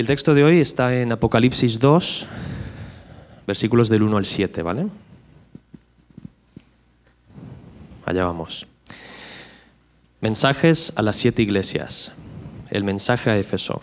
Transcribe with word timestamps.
El 0.00 0.06
texto 0.06 0.32
de 0.32 0.42
hoy 0.44 0.60
está 0.60 0.98
en 0.98 1.12
Apocalipsis 1.12 1.78
2, 1.78 2.26
versículos 3.46 3.90
del 3.90 4.02
1 4.02 4.16
al 4.16 4.24
7, 4.24 4.62
¿vale? 4.62 4.86
Allá 8.06 8.24
vamos. 8.24 8.66
Mensajes 10.22 10.94
a 10.96 11.02
las 11.02 11.16
siete 11.16 11.42
iglesias. 11.42 12.12
El 12.70 12.82
mensaje 12.82 13.28
a 13.28 13.36
Éfeso. 13.36 13.82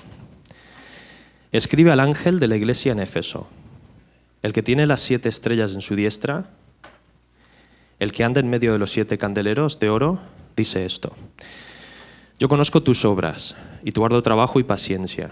Escribe 1.52 1.92
al 1.92 2.00
ángel 2.00 2.40
de 2.40 2.48
la 2.48 2.56
iglesia 2.56 2.94
en 2.94 3.00
Éfeso, 3.00 3.48
el 4.42 4.54
que 4.54 4.64
tiene 4.64 4.88
las 4.88 5.02
siete 5.02 5.30
estrellas 5.30 5.76
en 5.76 5.82
su 5.82 5.96
diestra, 5.96 6.46
el 8.00 8.12
que 8.12 8.24
anda 8.24 8.40
en 8.40 8.50
medio 8.50 8.74
de 8.74 8.80
los 8.80 8.90
siete 8.90 9.20
candeleros 9.20 9.78
de 9.78 9.92
oro, 9.92 10.18
dice 10.56 10.84
esto. 10.84 11.16
Yo 12.40 12.50
conozco 12.50 12.82
tus 12.82 13.06
obras 13.06 13.56
y 13.84 13.92
tu 13.92 14.04
arduo 14.04 14.24
trabajo 14.24 14.60
y 14.60 14.64
paciencia, 14.64 15.32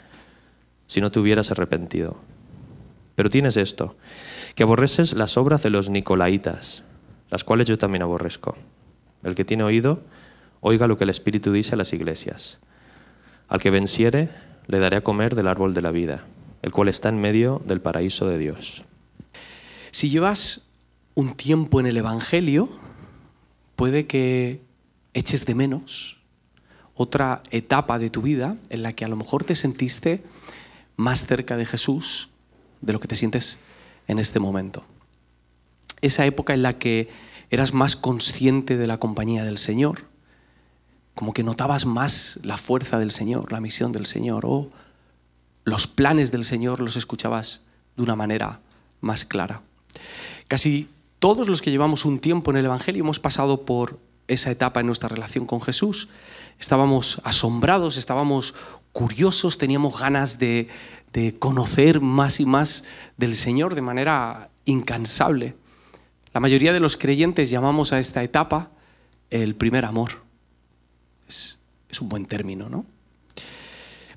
si 0.91 0.99
no 0.99 1.09
te 1.09 1.21
hubieras 1.21 1.51
arrepentido. 1.51 2.17
Pero 3.15 3.29
tienes 3.29 3.55
esto, 3.55 3.95
que 4.55 4.63
aborreces 4.63 5.13
las 5.13 5.37
obras 5.37 5.63
de 5.63 5.69
los 5.69 5.89
nicolaitas, 5.89 6.83
las 7.29 7.45
cuales 7.45 7.67
yo 7.67 7.77
también 7.77 8.01
aborrezco. 8.01 8.57
El 9.23 9.33
que 9.33 9.45
tiene 9.45 9.63
oído, 9.63 10.01
oiga 10.59 10.87
lo 10.87 10.97
que 10.97 11.05
el 11.05 11.09
Espíritu 11.09 11.53
dice 11.53 11.75
a 11.75 11.77
las 11.77 11.93
iglesias. 11.93 12.59
Al 13.47 13.61
que 13.61 13.69
venciere, 13.69 14.31
le 14.67 14.79
daré 14.79 14.97
a 14.97 15.01
comer 15.01 15.33
del 15.33 15.47
árbol 15.47 15.73
de 15.73 15.81
la 15.81 15.91
vida, 15.91 16.25
el 16.61 16.73
cual 16.73 16.89
está 16.89 17.07
en 17.07 17.21
medio 17.21 17.61
del 17.63 17.79
paraíso 17.79 18.27
de 18.27 18.37
Dios. 18.37 18.83
Si 19.91 20.09
llevas 20.09 20.67
un 21.15 21.35
tiempo 21.37 21.79
en 21.79 21.85
el 21.85 21.95
Evangelio, 21.95 22.67
puede 23.77 24.07
que 24.07 24.59
eches 25.13 25.45
de 25.45 25.55
menos 25.55 26.17
otra 26.95 27.43
etapa 27.49 27.97
de 27.97 28.09
tu 28.09 28.21
vida 28.21 28.57
en 28.69 28.83
la 28.83 28.91
que 28.91 29.05
a 29.05 29.07
lo 29.07 29.15
mejor 29.15 29.45
te 29.45 29.55
sentiste 29.55 30.21
más 31.01 31.25
cerca 31.25 31.57
de 31.57 31.65
Jesús 31.65 32.29
de 32.79 32.93
lo 32.93 32.99
que 32.99 33.07
te 33.07 33.15
sientes 33.15 33.59
en 34.07 34.19
este 34.19 34.39
momento. 34.39 34.85
Esa 36.01 36.25
época 36.25 36.53
en 36.53 36.63
la 36.63 36.77
que 36.77 37.09
eras 37.49 37.73
más 37.73 37.95
consciente 37.95 38.77
de 38.77 38.87
la 38.87 38.97
compañía 38.97 39.43
del 39.43 39.57
Señor, 39.57 40.05
como 41.15 41.33
que 41.33 41.43
notabas 41.43 41.85
más 41.85 42.39
la 42.43 42.57
fuerza 42.57 42.97
del 42.97 43.11
Señor, 43.11 43.51
la 43.51 43.59
misión 43.59 43.91
del 43.91 44.05
Señor, 44.05 44.45
o 44.45 44.69
los 45.63 45.87
planes 45.87 46.31
del 46.31 46.45
Señor 46.45 46.79
los 46.79 46.95
escuchabas 46.95 47.61
de 47.97 48.03
una 48.03 48.15
manera 48.15 48.61
más 49.01 49.25
clara. 49.25 49.61
Casi 50.47 50.87
todos 51.19 51.47
los 51.47 51.61
que 51.61 51.71
llevamos 51.71 52.05
un 52.05 52.19
tiempo 52.19 52.51
en 52.51 52.57
el 52.57 52.65
Evangelio 52.65 53.03
hemos 53.03 53.19
pasado 53.19 53.65
por 53.65 53.99
esa 54.27 54.49
etapa 54.49 54.79
en 54.79 54.87
nuestra 54.87 55.09
relación 55.09 55.45
con 55.45 55.61
Jesús. 55.61 56.09
Estábamos 56.57 57.21
asombrados, 57.23 57.97
estábamos 57.97 58.55
curiosos, 58.93 59.57
teníamos 59.57 59.99
ganas 59.99 60.39
de, 60.39 60.67
de 61.13 61.37
conocer 61.37 62.01
más 62.01 62.39
y 62.39 62.45
más 62.45 62.83
del 63.17 63.35
Señor 63.35 63.75
de 63.75 63.81
manera 63.81 64.49
incansable. 64.65 65.55
La 66.33 66.39
mayoría 66.39 66.73
de 66.73 66.79
los 66.79 66.97
creyentes 66.97 67.49
llamamos 67.49 67.93
a 67.93 67.99
esta 67.99 68.23
etapa 68.23 68.71
el 69.29 69.55
primer 69.55 69.85
amor. 69.85 70.11
Es, 71.27 71.59
es, 71.89 72.01
un 72.01 72.09
buen 72.09 72.25
término, 72.25 72.69
¿no? 72.69 72.85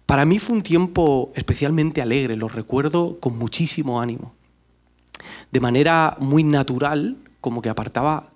Para 0.07 0.25
mí 0.25 0.39
fue 0.39 0.57
un 0.57 0.63
tiempo 0.63 1.33
especialmente 1.35 2.03
alegre, 2.03 2.37
lo 2.37 2.49
recuerdo 2.49 3.19
con 3.21 3.39
muchísimo 3.39 4.01
ánimo. 4.01 4.35
De 5.51 5.61
manera 5.61 6.17
muy 6.21 6.45
natural, 6.45 7.17
como 7.41 7.63
que 7.63 7.71
apartaba, 7.71 8.34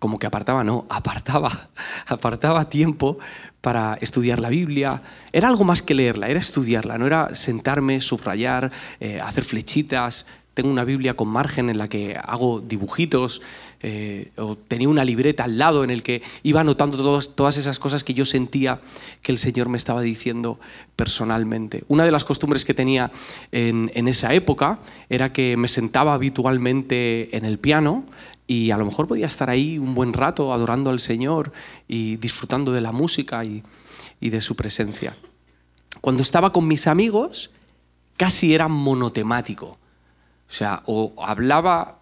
como 0.00 0.18
que 0.18 0.26
apartaba, 0.26 0.64
no, 0.64 0.86
apartaba, 0.88 1.68
apartaba 2.08 2.68
tiempo 2.68 3.18
para 3.60 3.98
estudiar 4.00 4.40
la 4.40 4.48
Biblia. 4.48 5.02
Era 5.30 5.48
algo 5.48 5.62
más 5.62 5.82
que 5.82 5.94
leerla, 5.94 6.28
era 6.28 6.40
estudiarla, 6.40 6.98
no 6.98 7.06
era 7.06 7.34
sentarme, 7.34 8.00
subrayar, 8.00 8.72
eh, 8.98 9.20
hacer 9.20 9.44
flechitas. 9.44 10.26
Tengo 10.54 10.70
una 10.70 10.84
Biblia 10.84 11.14
con 11.14 11.28
margen 11.28 11.68
en 11.68 11.78
la 11.78 11.86
que 11.86 12.18
hago 12.20 12.60
dibujitos, 12.60 13.42
eh, 13.82 14.30
o 14.36 14.56
tenía 14.56 14.88
una 14.88 15.04
libreta 15.04 15.44
al 15.44 15.56
lado 15.56 15.84
en 15.84 15.90
el 15.90 16.02
que 16.02 16.22
iba 16.42 16.60
anotando 16.60 16.96
todas, 16.96 17.34
todas 17.34 17.56
esas 17.56 17.78
cosas 17.78 18.02
que 18.02 18.12
yo 18.12 18.26
sentía 18.26 18.80
que 19.22 19.32
el 19.32 19.38
Señor 19.38 19.68
me 19.68 19.78
estaba 19.78 20.00
diciendo 20.00 20.58
personalmente. 20.96 21.84
Una 21.88 22.04
de 22.04 22.10
las 22.10 22.24
costumbres 22.24 22.64
que 22.64 22.74
tenía 22.74 23.10
en, 23.52 23.90
en 23.94 24.08
esa 24.08 24.32
época 24.32 24.80
era 25.08 25.32
que 25.32 25.56
me 25.56 25.68
sentaba 25.68 26.14
habitualmente 26.14 27.34
en 27.36 27.44
el 27.44 27.58
piano 27.58 28.04
y 28.50 28.72
a 28.72 28.76
lo 28.76 28.84
mejor 28.84 29.06
podía 29.06 29.28
estar 29.28 29.48
ahí 29.48 29.78
un 29.78 29.94
buen 29.94 30.12
rato 30.12 30.52
adorando 30.52 30.90
al 30.90 30.98
Señor 30.98 31.52
y 31.86 32.16
disfrutando 32.16 32.72
de 32.72 32.80
la 32.80 32.90
música 32.90 33.44
y, 33.44 33.62
de 34.18 34.40
su 34.40 34.56
presencia. 34.56 35.16
Cuando 36.00 36.24
estaba 36.24 36.52
con 36.52 36.66
mis 36.66 36.88
amigos, 36.88 37.52
casi 38.16 38.52
era 38.52 38.66
monotemático. 38.66 39.66
O 39.66 40.52
sea, 40.52 40.82
o 40.86 41.14
hablaba 41.24 42.00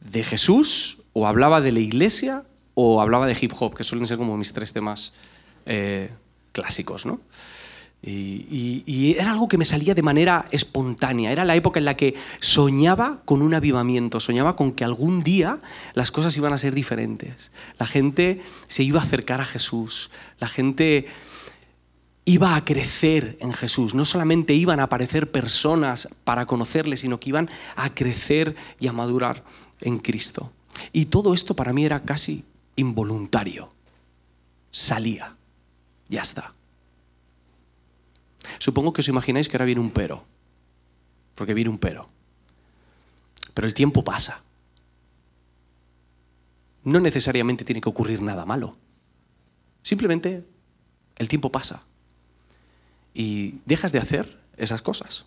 de 0.00 0.22
Jesús, 0.22 0.98
o 1.12 1.26
hablaba 1.26 1.60
de 1.60 1.72
la 1.72 1.80
iglesia, 1.80 2.44
o 2.74 3.00
hablaba 3.00 3.26
de 3.26 3.36
hip 3.40 3.52
hop, 3.58 3.74
que 3.74 3.82
suelen 3.82 4.06
ser 4.06 4.16
como 4.16 4.36
mis 4.36 4.52
tres 4.52 4.72
temas 4.72 5.12
eh, 5.66 6.12
clásicos, 6.52 7.04
¿no? 7.04 7.20
Y, 8.00 9.16
era 9.18 9.32
algo 9.32 9.48
que 9.48 9.58
me 9.58 9.64
salía 9.64 9.94
de 9.94 10.02
manera 10.02 10.46
espontánea. 10.50 11.32
Era 11.32 11.44
la 11.44 11.56
época 11.56 11.78
en 11.80 11.84
la 11.84 11.96
que 11.96 12.14
soñaba 12.40 13.20
con 13.24 13.42
un 13.42 13.54
avivamiento, 13.54 14.20
soñaba 14.20 14.54
con 14.56 14.72
que 14.72 14.84
algún 14.84 15.22
día 15.22 15.60
las 15.94 16.10
cosas 16.10 16.36
iban 16.36 16.52
a 16.52 16.58
ser 16.58 16.74
diferentes. 16.74 17.50
La 17.78 17.86
gente 17.86 18.42
se 18.68 18.82
iba 18.82 19.00
a 19.00 19.04
acercar 19.04 19.40
a 19.40 19.44
Jesús, 19.44 20.10
la 20.38 20.46
gente 20.46 21.06
iba 22.24 22.54
a 22.54 22.64
crecer 22.64 23.36
en 23.40 23.52
Jesús. 23.52 23.94
No 23.94 24.04
solamente 24.04 24.52
iban 24.54 24.80
a 24.80 24.84
aparecer 24.84 25.30
personas 25.30 26.08
para 26.24 26.46
conocerle, 26.46 26.96
sino 26.96 27.18
que 27.18 27.30
iban 27.30 27.50
a 27.74 27.94
crecer 27.94 28.54
y 28.78 28.86
a 28.86 28.92
madurar 28.92 29.44
en 29.80 29.98
Cristo. 29.98 30.52
Y 30.92 31.06
todo 31.06 31.34
esto 31.34 31.54
para 31.54 31.72
mí 31.72 31.84
era 31.84 32.02
casi 32.02 32.44
involuntario. 32.76 33.72
Salía. 34.70 35.36
Ya 36.08 36.22
está. 36.22 36.54
Supongo 38.58 38.92
que 38.92 39.02
os 39.02 39.08
imagináis 39.08 39.48
que 39.48 39.56
ahora 39.56 39.66
viene 39.66 39.80
un 39.80 39.90
pero. 39.90 40.24
Porque 41.34 41.54
viene 41.54 41.70
un 41.70 41.78
pero. 41.78 42.08
Pero 43.54 43.66
el 43.66 43.74
tiempo 43.74 44.02
pasa. 44.02 44.42
No 46.84 47.00
necesariamente 47.00 47.64
tiene 47.64 47.80
que 47.80 47.88
ocurrir 47.88 48.22
nada 48.22 48.46
malo. 48.46 48.76
Simplemente 49.82 50.44
el 51.16 51.28
tiempo 51.28 51.52
pasa. 51.52 51.84
Y 53.12 53.60
dejas 53.66 53.92
de 53.92 53.98
hacer 53.98 54.38
esas 54.56 54.82
cosas. 54.82 55.24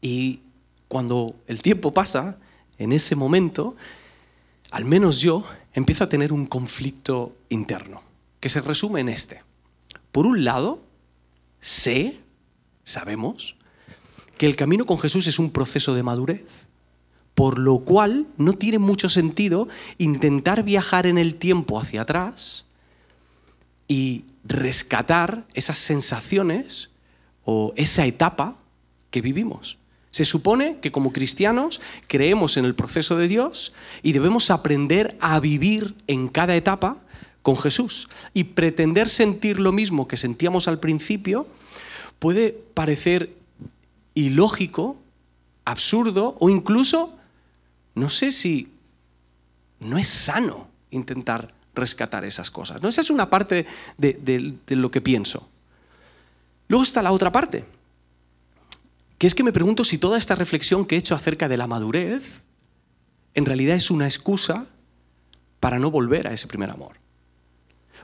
Y 0.00 0.40
cuando 0.88 1.36
el 1.46 1.62
tiempo 1.62 1.92
pasa, 1.92 2.38
en 2.78 2.92
ese 2.92 3.16
momento, 3.16 3.76
al 4.70 4.84
menos 4.84 5.20
yo, 5.20 5.44
empiezo 5.74 6.04
a 6.04 6.08
tener 6.08 6.32
un 6.32 6.46
conflicto 6.46 7.36
interno, 7.48 8.02
que 8.40 8.48
se 8.48 8.60
resume 8.60 9.00
en 9.00 9.08
este. 9.08 9.42
Por 10.12 10.26
un 10.26 10.44
lado, 10.44 10.82
sé, 11.60 12.20
sabemos, 12.84 13.56
que 14.36 14.46
el 14.46 14.56
camino 14.56 14.86
con 14.86 14.98
Jesús 14.98 15.26
es 15.26 15.38
un 15.38 15.50
proceso 15.50 15.94
de 15.94 16.02
madurez, 16.02 16.46
por 17.34 17.58
lo 17.58 17.80
cual 17.80 18.26
no 18.36 18.54
tiene 18.54 18.78
mucho 18.78 19.08
sentido 19.08 19.68
intentar 19.98 20.62
viajar 20.62 21.06
en 21.06 21.18
el 21.18 21.36
tiempo 21.36 21.80
hacia 21.80 22.02
atrás 22.02 22.64
y 23.86 24.24
rescatar 24.44 25.46
esas 25.54 25.78
sensaciones 25.78 26.90
o 27.44 27.72
esa 27.76 28.06
etapa 28.06 28.56
que 29.10 29.22
vivimos. 29.22 29.78
Se 30.10 30.24
supone 30.24 30.78
que 30.80 30.90
como 30.90 31.12
cristianos 31.12 31.80
creemos 32.06 32.56
en 32.56 32.64
el 32.64 32.74
proceso 32.74 33.16
de 33.16 33.28
Dios 33.28 33.72
y 34.02 34.12
debemos 34.12 34.50
aprender 34.50 35.16
a 35.20 35.38
vivir 35.38 35.94
en 36.06 36.28
cada 36.28 36.56
etapa 36.56 36.98
con 37.42 37.56
Jesús. 37.56 38.08
Y 38.34 38.44
pretender 38.44 39.08
sentir 39.08 39.60
lo 39.60 39.72
mismo 39.72 40.08
que 40.08 40.16
sentíamos 40.16 40.68
al 40.68 40.80
principio 40.80 41.46
puede 42.18 42.50
parecer 42.74 43.34
ilógico, 44.14 44.96
absurdo 45.64 46.36
o 46.40 46.50
incluso, 46.50 47.16
no 47.94 48.10
sé 48.10 48.32
si 48.32 48.72
no 49.80 49.98
es 49.98 50.08
sano 50.08 50.68
intentar 50.90 51.54
rescatar 51.74 52.24
esas 52.24 52.50
cosas. 52.50 52.82
¿no? 52.82 52.88
Esa 52.88 53.00
es 53.00 53.10
una 53.10 53.30
parte 53.30 53.66
de, 53.96 54.14
de, 54.14 54.54
de 54.66 54.76
lo 54.76 54.90
que 54.90 55.00
pienso. 55.00 55.48
Luego 56.68 56.82
está 56.82 57.02
la 57.02 57.12
otra 57.12 57.32
parte 57.32 57.64
que 59.18 59.26
es 59.26 59.34
que 59.34 59.42
me 59.42 59.52
pregunto 59.52 59.84
si 59.84 59.98
toda 59.98 60.16
esta 60.16 60.36
reflexión 60.36 60.86
que 60.86 60.94
he 60.94 60.98
hecho 60.98 61.14
acerca 61.14 61.48
de 61.48 61.56
la 61.56 61.66
madurez 61.66 62.42
en 63.34 63.44
realidad 63.44 63.76
es 63.76 63.90
una 63.90 64.06
excusa 64.06 64.66
para 65.60 65.80
no 65.80 65.90
volver 65.90 66.28
a 66.28 66.32
ese 66.32 66.46
primer 66.46 66.70
amor. 66.70 66.96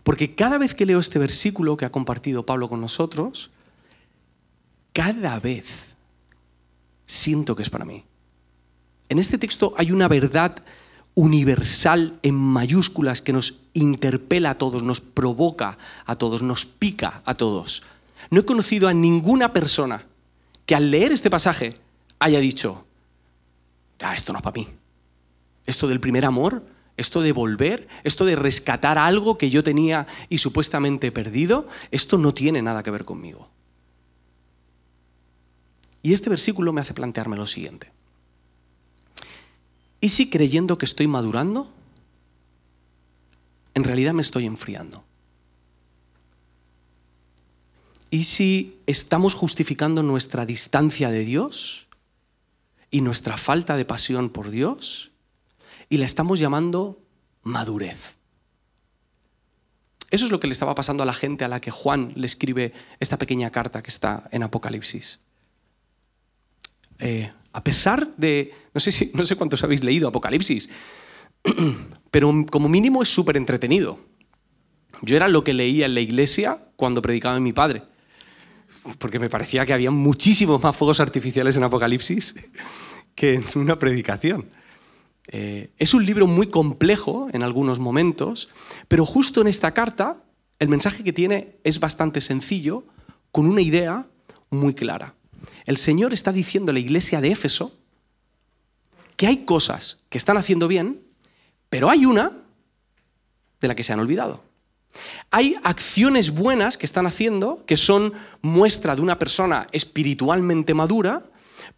Porque 0.02 0.34
cada 0.34 0.58
vez 0.58 0.74
que 0.74 0.86
leo 0.86 0.98
este 0.98 1.18
versículo 1.18 1.76
que 1.76 1.84
ha 1.84 1.92
compartido 1.92 2.44
Pablo 2.44 2.68
con 2.68 2.80
nosotros, 2.80 3.50
cada 4.94 5.38
vez 5.40 5.94
siento 7.04 7.54
que 7.54 7.62
es 7.62 7.68
para 7.68 7.84
mí. 7.84 8.04
En 9.10 9.18
este 9.18 9.36
texto 9.36 9.74
hay 9.76 9.92
una 9.92 10.08
verdad 10.08 10.56
universal 11.14 12.18
en 12.22 12.34
mayúsculas 12.34 13.20
que 13.20 13.34
nos 13.34 13.60
interpela 13.74 14.50
a 14.50 14.58
todos, 14.58 14.82
nos 14.82 15.00
provoca 15.00 15.76
a 16.06 16.16
todos, 16.16 16.42
nos 16.42 16.64
pica 16.64 17.22
a 17.26 17.34
todos. 17.34 17.82
No 18.30 18.40
he 18.40 18.44
conocido 18.46 18.88
a 18.88 18.94
ninguna 18.94 19.52
persona 19.52 20.06
que 20.64 20.74
al 20.74 20.90
leer 20.90 21.12
este 21.12 21.28
pasaje 21.28 21.76
haya 22.18 22.40
dicho, 22.40 22.86
ah, 24.00 24.14
esto 24.14 24.32
no 24.32 24.38
es 24.38 24.42
para 24.42 24.54
mí. 24.54 24.68
Esto 25.66 25.88
del 25.88 26.00
primer 26.00 26.24
amor, 26.24 26.64
esto 26.96 27.20
de 27.20 27.32
volver, 27.32 27.88
esto 28.04 28.24
de 28.24 28.36
rescatar 28.36 28.96
algo 28.96 29.38
que 29.38 29.50
yo 29.50 29.64
tenía 29.64 30.06
y 30.28 30.38
supuestamente 30.38 31.12
perdido, 31.12 31.68
esto 31.90 32.16
no 32.16 32.32
tiene 32.32 32.62
nada 32.62 32.82
que 32.82 32.90
ver 32.90 33.04
conmigo. 33.04 33.50
Y 36.04 36.12
este 36.12 36.28
versículo 36.28 36.70
me 36.74 36.82
hace 36.82 36.92
plantearme 36.92 37.34
lo 37.34 37.46
siguiente. 37.46 37.90
¿Y 40.02 40.10
si 40.10 40.28
creyendo 40.28 40.76
que 40.76 40.84
estoy 40.84 41.06
madurando, 41.06 41.72
en 43.72 43.84
realidad 43.84 44.12
me 44.12 44.20
estoy 44.20 44.44
enfriando? 44.44 45.02
¿Y 48.10 48.24
si 48.24 48.78
estamos 48.86 49.32
justificando 49.32 50.02
nuestra 50.02 50.44
distancia 50.44 51.08
de 51.08 51.24
Dios 51.24 51.88
y 52.90 53.00
nuestra 53.00 53.38
falta 53.38 53.74
de 53.74 53.86
pasión 53.86 54.28
por 54.28 54.50
Dios 54.50 55.10
y 55.88 55.96
la 55.96 56.04
estamos 56.04 56.38
llamando 56.38 57.02
madurez? 57.44 58.16
Eso 60.10 60.26
es 60.26 60.30
lo 60.30 60.38
que 60.38 60.48
le 60.48 60.52
estaba 60.52 60.74
pasando 60.74 61.02
a 61.02 61.06
la 61.06 61.14
gente 61.14 61.46
a 61.46 61.48
la 61.48 61.62
que 61.62 61.70
Juan 61.70 62.12
le 62.14 62.26
escribe 62.26 62.74
esta 63.00 63.16
pequeña 63.16 63.50
carta 63.50 63.82
que 63.82 63.88
está 63.88 64.28
en 64.32 64.42
Apocalipsis. 64.42 65.20
Eh, 66.98 67.30
a 67.52 67.62
pesar 67.62 68.08
de, 68.16 68.52
no 68.72 68.80
sé, 68.80 68.92
si, 68.92 69.10
no 69.14 69.24
sé 69.24 69.36
cuántos 69.36 69.62
habéis 69.62 69.82
leído 69.82 70.08
Apocalipsis, 70.08 70.70
pero 72.10 72.32
como 72.50 72.68
mínimo 72.68 73.02
es 73.02 73.08
súper 73.08 73.36
entretenido. 73.36 73.98
Yo 75.02 75.16
era 75.16 75.28
lo 75.28 75.44
que 75.44 75.52
leía 75.52 75.86
en 75.86 75.94
la 75.94 76.00
iglesia 76.00 76.58
cuando 76.76 77.02
predicaba 77.02 77.38
mi 77.40 77.52
padre, 77.52 77.82
porque 78.98 79.18
me 79.18 79.28
parecía 79.28 79.66
que 79.66 79.72
había 79.72 79.90
muchísimos 79.90 80.62
más 80.62 80.76
fuegos 80.76 81.00
artificiales 81.00 81.56
en 81.56 81.64
Apocalipsis 81.64 82.34
que 83.14 83.34
en 83.34 83.44
una 83.54 83.78
predicación. 83.78 84.46
Eh, 85.28 85.70
es 85.78 85.94
un 85.94 86.04
libro 86.04 86.26
muy 86.26 86.48
complejo 86.48 87.28
en 87.32 87.42
algunos 87.42 87.78
momentos, 87.78 88.50
pero 88.88 89.06
justo 89.06 89.40
en 89.40 89.46
esta 89.46 89.72
carta 89.72 90.22
el 90.58 90.68
mensaje 90.68 91.02
que 91.02 91.12
tiene 91.12 91.56
es 91.64 91.80
bastante 91.80 92.20
sencillo, 92.20 92.84
con 93.32 93.46
una 93.46 93.60
idea 93.60 94.06
muy 94.50 94.74
clara. 94.74 95.14
El 95.66 95.76
Señor 95.76 96.12
está 96.12 96.32
diciendo 96.32 96.70
a 96.70 96.72
la 96.74 96.80
iglesia 96.80 97.20
de 97.20 97.28
Éfeso 97.32 97.76
que 99.16 99.26
hay 99.26 99.44
cosas 99.44 99.98
que 100.08 100.18
están 100.18 100.36
haciendo 100.36 100.68
bien, 100.68 101.00
pero 101.68 101.90
hay 101.90 102.06
una 102.06 102.32
de 103.60 103.68
la 103.68 103.74
que 103.74 103.84
se 103.84 103.92
han 103.92 104.00
olvidado. 104.00 104.42
Hay 105.30 105.56
acciones 105.64 106.30
buenas 106.30 106.78
que 106.78 106.86
están 106.86 107.06
haciendo 107.06 107.64
que 107.66 107.76
son 107.76 108.12
muestra 108.42 108.94
de 108.94 109.02
una 109.02 109.18
persona 109.18 109.66
espiritualmente 109.72 110.74
madura, 110.74 111.24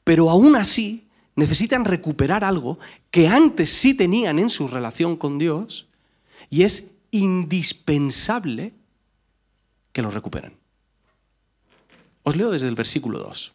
pero 0.05 0.29
aún 0.31 0.57
así 0.57 1.09
necesitan 1.35 1.85
recuperar 1.85 2.45
algo 2.45 2.79
que 3.11 3.29
antes 3.29 3.71
sí 3.71 3.95
tenían 3.95 4.39
en 4.39 4.51
su 4.51 4.69
relación 4.69 5.17
con 5.17 5.39
Dios 5.39 5.89
y 6.51 6.63
es 6.63 6.97
indispensable 7.11 8.75
que 9.93 10.03
lo 10.03 10.11
recuperen. 10.11 10.66
Os 12.27 12.35
leo 12.35 12.51
desde 12.51 12.67
el 12.67 12.75
versículo 12.75 13.21
2. 13.21 13.53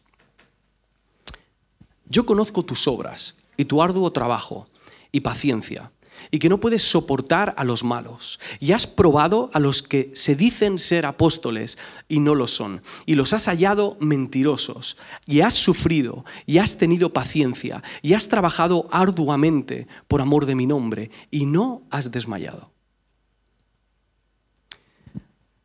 Yo 2.07 2.25
conozco 2.25 2.63
tus 2.63 2.87
obras 2.87 3.35
y 3.57 3.65
tu 3.65 3.81
arduo 3.81 4.13
trabajo 4.13 4.65
y 5.11 5.19
paciencia, 5.19 5.91
y 6.31 6.39
que 6.39 6.47
no 6.47 6.61
puedes 6.61 6.81
soportar 6.81 7.53
a 7.57 7.65
los 7.65 7.83
malos. 7.83 8.39
Y 8.59 8.71
has 8.71 8.87
probado 8.87 9.49
a 9.51 9.59
los 9.59 9.83
que 9.83 10.11
se 10.15 10.37
dicen 10.37 10.77
ser 10.77 11.05
apóstoles 11.05 11.77
y 12.07 12.21
no 12.21 12.33
lo 12.33 12.47
son, 12.47 12.81
y 13.05 13.15
los 13.15 13.33
has 13.33 13.47
hallado 13.47 13.97
mentirosos, 13.99 14.95
y 15.25 15.41
has 15.41 15.55
sufrido, 15.55 16.23
y 16.45 16.59
has 16.59 16.77
tenido 16.77 17.11
paciencia, 17.11 17.83
y 18.01 18.13
has 18.13 18.29
trabajado 18.29 18.87
arduamente 18.89 19.85
por 20.07 20.21
amor 20.21 20.45
de 20.45 20.55
mi 20.55 20.65
nombre, 20.65 21.11
y 21.29 21.45
no 21.45 21.81
has 21.89 22.09
desmayado. 22.11 22.70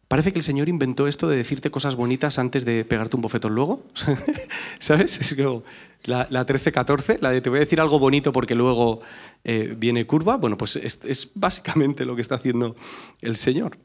Parece 0.08 0.32
que 0.32 0.38
el 0.38 0.44
Señor 0.44 0.68
inventó 0.68 1.08
esto 1.08 1.28
de 1.28 1.36
decirte 1.36 1.70
cosas 1.70 1.96
bonitas 1.96 2.38
antes 2.38 2.64
de 2.64 2.84
pegarte 2.84 3.16
un 3.16 3.22
bofetón 3.22 3.54
luego. 3.54 3.84
¿Sabes? 4.78 5.20
Es 5.20 5.34
como 5.34 5.64
la, 6.04 6.28
13-14, 6.28 7.18
la 7.20 7.30
de 7.30 7.40
te 7.40 7.50
voy 7.50 7.58
a 7.58 7.60
decir 7.60 7.80
algo 7.80 7.98
bonito 7.98 8.32
porque 8.32 8.54
luego 8.54 9.00
eh, 9.42 9.74
viene 9.76 10.06
curva. 10.06 10.36
Bueno, 10.36 10.56
pues 10.56 10.76
es, 10.76 11.00
es 11.04 11.32
básicamente 11.34 12.04
lo 12.04 12.14
que 12.14 12.22
está 12.22 12.36
haciendo 12.36 12.76
el 13.20 13.36
Señor. 13.36 13.78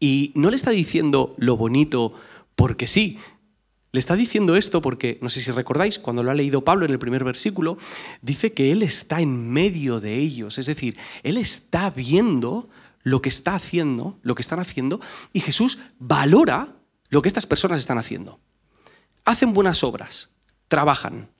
Y 0.00 0.32
no 0.34 0.50
le 0.50 0.56
está 0.56 0.72
diciendo 0.72 1.34
lo 1.38 1.56
bonito 1.56 2.14
porque 2.56 2.88
sí, 2.88 3.18
le 3.92 4.00
está 4.00 4.16
diciendo 4.16 4.56
esto 4.56 4.82
porque, 4.82 5.18
no 5.22 5.28
sé 5.28 5.40
si 5.40 5.50
recordáis, 5.50 5.98
cuando 5.98 6.22
lo 6.22 6.30
ha 6.30 6.34
leído 6.34 6.62
Pablo 6.62 6.84
en 6.84 6.92
el 6.92 6.98
primer 6.98 7.24
versículo, 7.24 7.78
dice 8.20 8.52
que 8.52 8.70
Él 8.70 8.82
está 8.82 9.20
en 9.20 9.50
medio 9.50 10.00
de 10.00 10.16
ellos, 10.16 10.58
es 10.58 10.66
decir, 10.66 10.98
Él 11.22 11.36
está 11.36 11.90
viendo 11.90 12.68
lo 13.02 13.22
que 13.22 13.28
está 13.28 13.54
haciendo, 13.54 14.18
lo 14.22 14.34
que 14.34 14.42
están 14.42 14.60
haciendo, 14.60 15.00
y 15.32 15.40
Jesús 15.40 15.78
valora 15.98 16.76
lo 17.08 17.22
que 17.22 17.28
estas 17.28 17.46
personas 17.46 17.80
están 17.80 17.98
haciendo. 17.98 18.40
Hacen 19.24 19.52
buenas 19.52 19.82
obras, 19.82 20.34
trabajan, 20.68 21.30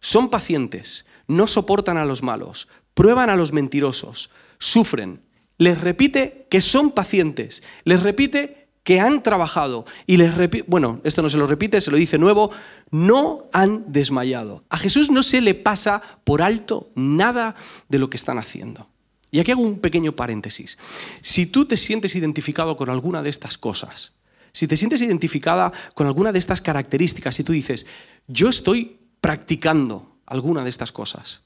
son 0.00 0.30
pacientes, 0.30 1.06
no 1.26 1.46
soportan 1.46 1.96
a 1.96 2.04
los 2.04 2.22
malos, 2.22 2.68
prueban 2.94 3.30
a 3.30 3.36
los 3.36 3.52
mentirosos, 3.52 4.30
sufren. 4.58 5.22
Les 5.58 5.80
repite 5.80 6.46
que 6.50 6.60
son 6.60 6.92
pacientes, 6.92 7.62
les 7.84 8.02
repite 8.02 8.68
que 8.84 9.00
han 9.00 9.22
trabajado 9.22 9.84
y 10.06 10.16
les 10.16 10.34
repite, 10.34 10.64
bueno, 10.66 11.00
esto 11.04 11.20
no 11.20 11.28
se 11.28 11.36
lo 11.36 11.46
repite, 11.46 11.80
se 11.80 11.90
lo 11.90 11.96
dice 11.96 12.16
nuevo, 12.16 12.50
no 12.90 13.44
han 13.52 13.92
desmayado. 13.92 14.64
A 14.70 14.78
Jesús 14.78 15.10
no 15.10 15.22
se 15.22 15.40
le 15.40 15.54
pasa 15.54 16.00
por 16.24 16.40
alto 16.40 16.90
nada 16.94 17.54
de 17.88 17.98
lo 17.98 18.08
que 18.08 18.16
están 18.16 18.38
haciendo. 18.38 18.88
Y 19.30 19.40
aquí 19.40 19.50
hago 19.50 19.62
un 19.62 19.80
pequeño 19.80 20.12
paréntesis. 20.12 20.78
Si 21.20 21.46
tú 21.46 21.66
te 21.66 21.76
sientes 21.76 22.14
identificado 22.16 22.76
con 22.76 22.88
alguna 22.88 23.22
de 23.22 23.30
estas 23.30 23.58
cosas, 23.58 24.12
si 24.52 24.66
te 24.66 24.76
sientes 24.76 25.02
identificada 25.02 25.72
con 25.94 26.06
alguna 26.06 26.32
de 26.32 26.38
estas 26.38 26.60
características 26.60 27.38
y 27.38 27.44
tú 27.44 27.52
dices, 27.52 27.86
yo 28.26 28.48
estoy 28.48 28.98
practicando 29.20 30.16
alguna 30.26 30.64
de 30.64 30.70
estas 30.70 30.92
cosas, 30.92 31.42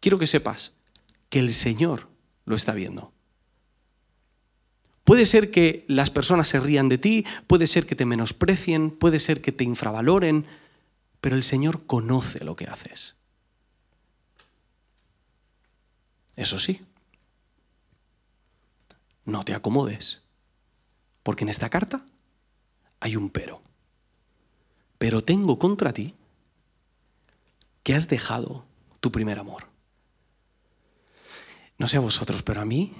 quiero 0.00 0.18
que 0.18 0.26
sepas 0.26 0.72
que 1.28 1.38
el 1.38 1.52
Señor 1.52 2.08
lo 2.44 2.56
está 2.56 2.72
viendo. 2.72 3.12
Puede 5.04 5.26
ser 5.26 5.50
que 5.50 5.84
las 5.88 6.10
personas 6.10 6.48
se 6.48 6.60
rían 6.60 6.88
de 6.88 6.98
ti, 6.98 7.26
puede 7.46 7.66
ser 7.66 7.86
que 7.86 7.96
te 7.96 8.06
menosprecien, 8.06 8.90
puede 8.90 9.20
ser 9.20 9.42
que 9.42 9.52
te 9.52 9.64
infravaloren, 9.64 10.46
pero 11.20 11.36
el 11.36 11.42
Señor 11.42 11.86
conoce 11.86 12.44
lo 12.44 12.56
que 12.56 12.66
haces. 12.66 13.16
Eso 16.36 16.58
sí, 16.58 16.80
no 19.24 19.44
te 19.44 19.54
acomodes. 19.54 20.22
Porque 21.22 21.44
en 21.44 21.50
esta 21.50 21.70
carta 21.70 22.04
hay 23.00 23.16
un 23.16 23.30
pero. 23.30 23.62
Pero 24.98 25.22
tengo 25.22 25.58
contra 25.58 25.92
ti 25.92 26.14
que 27.82 27.94
has 27.94 28.08
dejado 28.08 28.64
tu 29.00 29.10
primer 29.10 29.38
amor. 29.38 29.66
No 31.78 31.88
sé 31.88 31.96
a 31.96 32.00
vosotros, 32.00 32.42
pero 32.42 32.60
a 32.60 32.64
mí, 32.64 32.92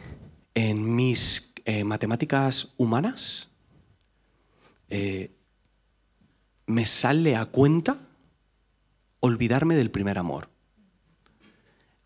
en 0.54 0.96
mis 0.96 1.54
eh, 1.64 1.84
matemáticas 1.84 2.72
humanas, 2.76 3.50
eh, 4.90 5.30
me 6.66 6.86
sale 6.86 7.36
a 7.36 7.46
cuenta 7.46 7.98
olvidarme 9.20 9.76
del 9.76 9.90
primer 9.90 10.18
amor 10.18 10.51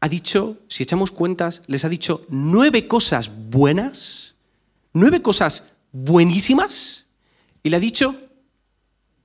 ha 0.06 0.08
dicho, 0.08 0.56
si 0.68 0.82
echamos 0.82 1.10
cuentas, 1.10 1.62
les 1.66 1.84
ha 1.84 1.88
dicho 1.88 2.24
nueve 2.28 2.88
cosas 2.88 3.30
buenas, 3.50 4.34
nueve 4.92 5.20
cosas 5.20 5.70
buenísimas, 5.92 7.06
y 7.62 7.70
le 7.70 7.76
ha 7.76 7.80
dicho 7.80 8.14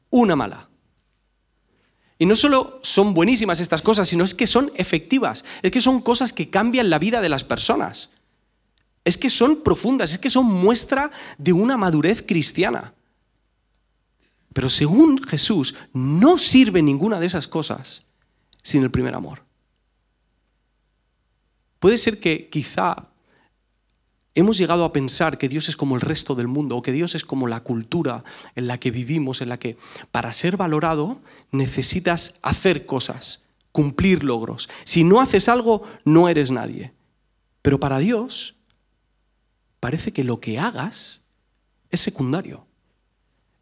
una 0.10 0.36
mala. 0.36 0.68
Y 2.18 2.26
no 2.26 2.36
solo 2.36 2.80
son 2.84 3.14
buenísimas 3.14 3.60
estas 3.60 3.82
cosas, 3.82 4.10
sino 4.10 4.24
es 4.24 4.34
que 4.34 4.48
son 4.48 4.72
efectivas, 4.76 5.46
es 5.62 5.72
que 5.72 5.82
son 5.82 6.02
cosas 6.02 6.34
que 6.34 6.50
cambian 6.50 6.90
la 6.90 7.00
vida 7.00 7.22
de 7.22 7.30
las 7.30 7.44
personas, 7.44 8.10
es 9.06 9.18
que 9.18 9.30
son 9.30 9.64
profundas, 9.64 10.12
es 10.12 10.20
que 10.20 10.30
son 10.30 10.46
muestra 10.46 11.12
de 11.38 11.54
una 11.54 11.78
madurez 11.78 12.24
cristiana. 12.28 12.94
Pero 14.54 14.70
según 14.70 15.24
Jesús, 15.24 15.76
no 15.94 16.38
sirve 16.38 16.82
ninguna 16.82 17.20
de 17.20 17.28
esas 17.28 17.48
cosas 17.48 18.04
sin 18.64 18.84
el 18.84 18.92
primer 18.92 19.16
amor. 19.16 19.44
Puede 21.82 21.98
ser 21.98 22.20
que 22.20 22.48
quizá 22.48 23.08
hemos 24.36 24.60
llegado 24.60 24.86
a 24.86 24.94
pensar 24.94 25.40
que 25.40 25.50
Dios 25.50 25.68
es 25.68 25.76
como 25.76 25.96
el 25.96 26.02
resto 26.02 26.36
del 26.36 26.48
mundo 26.48 26.78
o 26.78 26.84
que 26.84 26.92
Dios 26.92 27.16
es 27.16 27.26
como 27.26 27.48
la 27.48 27.62
cultura 27.62 28.24
en 28.56 28.68
la 28.68 28.78
que 28.78 28.92
vivimos, 28.92 29.42
en 29.42 29.50
la 29.50 29.58
que 29.58 29.78
para 30.12 30.32
ser 30.32 30.58
valorado 30.58 31.20
necesitas 31.52 32.36
hacer 32.44 32.86
cosas, 32.86 33.42
cumplir 33.72 34.24
logros. 34.24 34.70
Si 34.84 35.04
no 35.04 35.22
haces 35.22 35.50
algo, 35.50 35.82
no 36.06 36.30
eres 36.30 36.52
nadie. 36.52 36.94
Pero 37.64 37.80
para 37.80 37.98
Dios 37.98 38.58
parece 39.80 40.14
que 40.14 40.24
lo 40.24 40.40
que 40.40 40.60
hagas 40.60 41.22
es 41.90 42.00
secundario. 42.00 42.68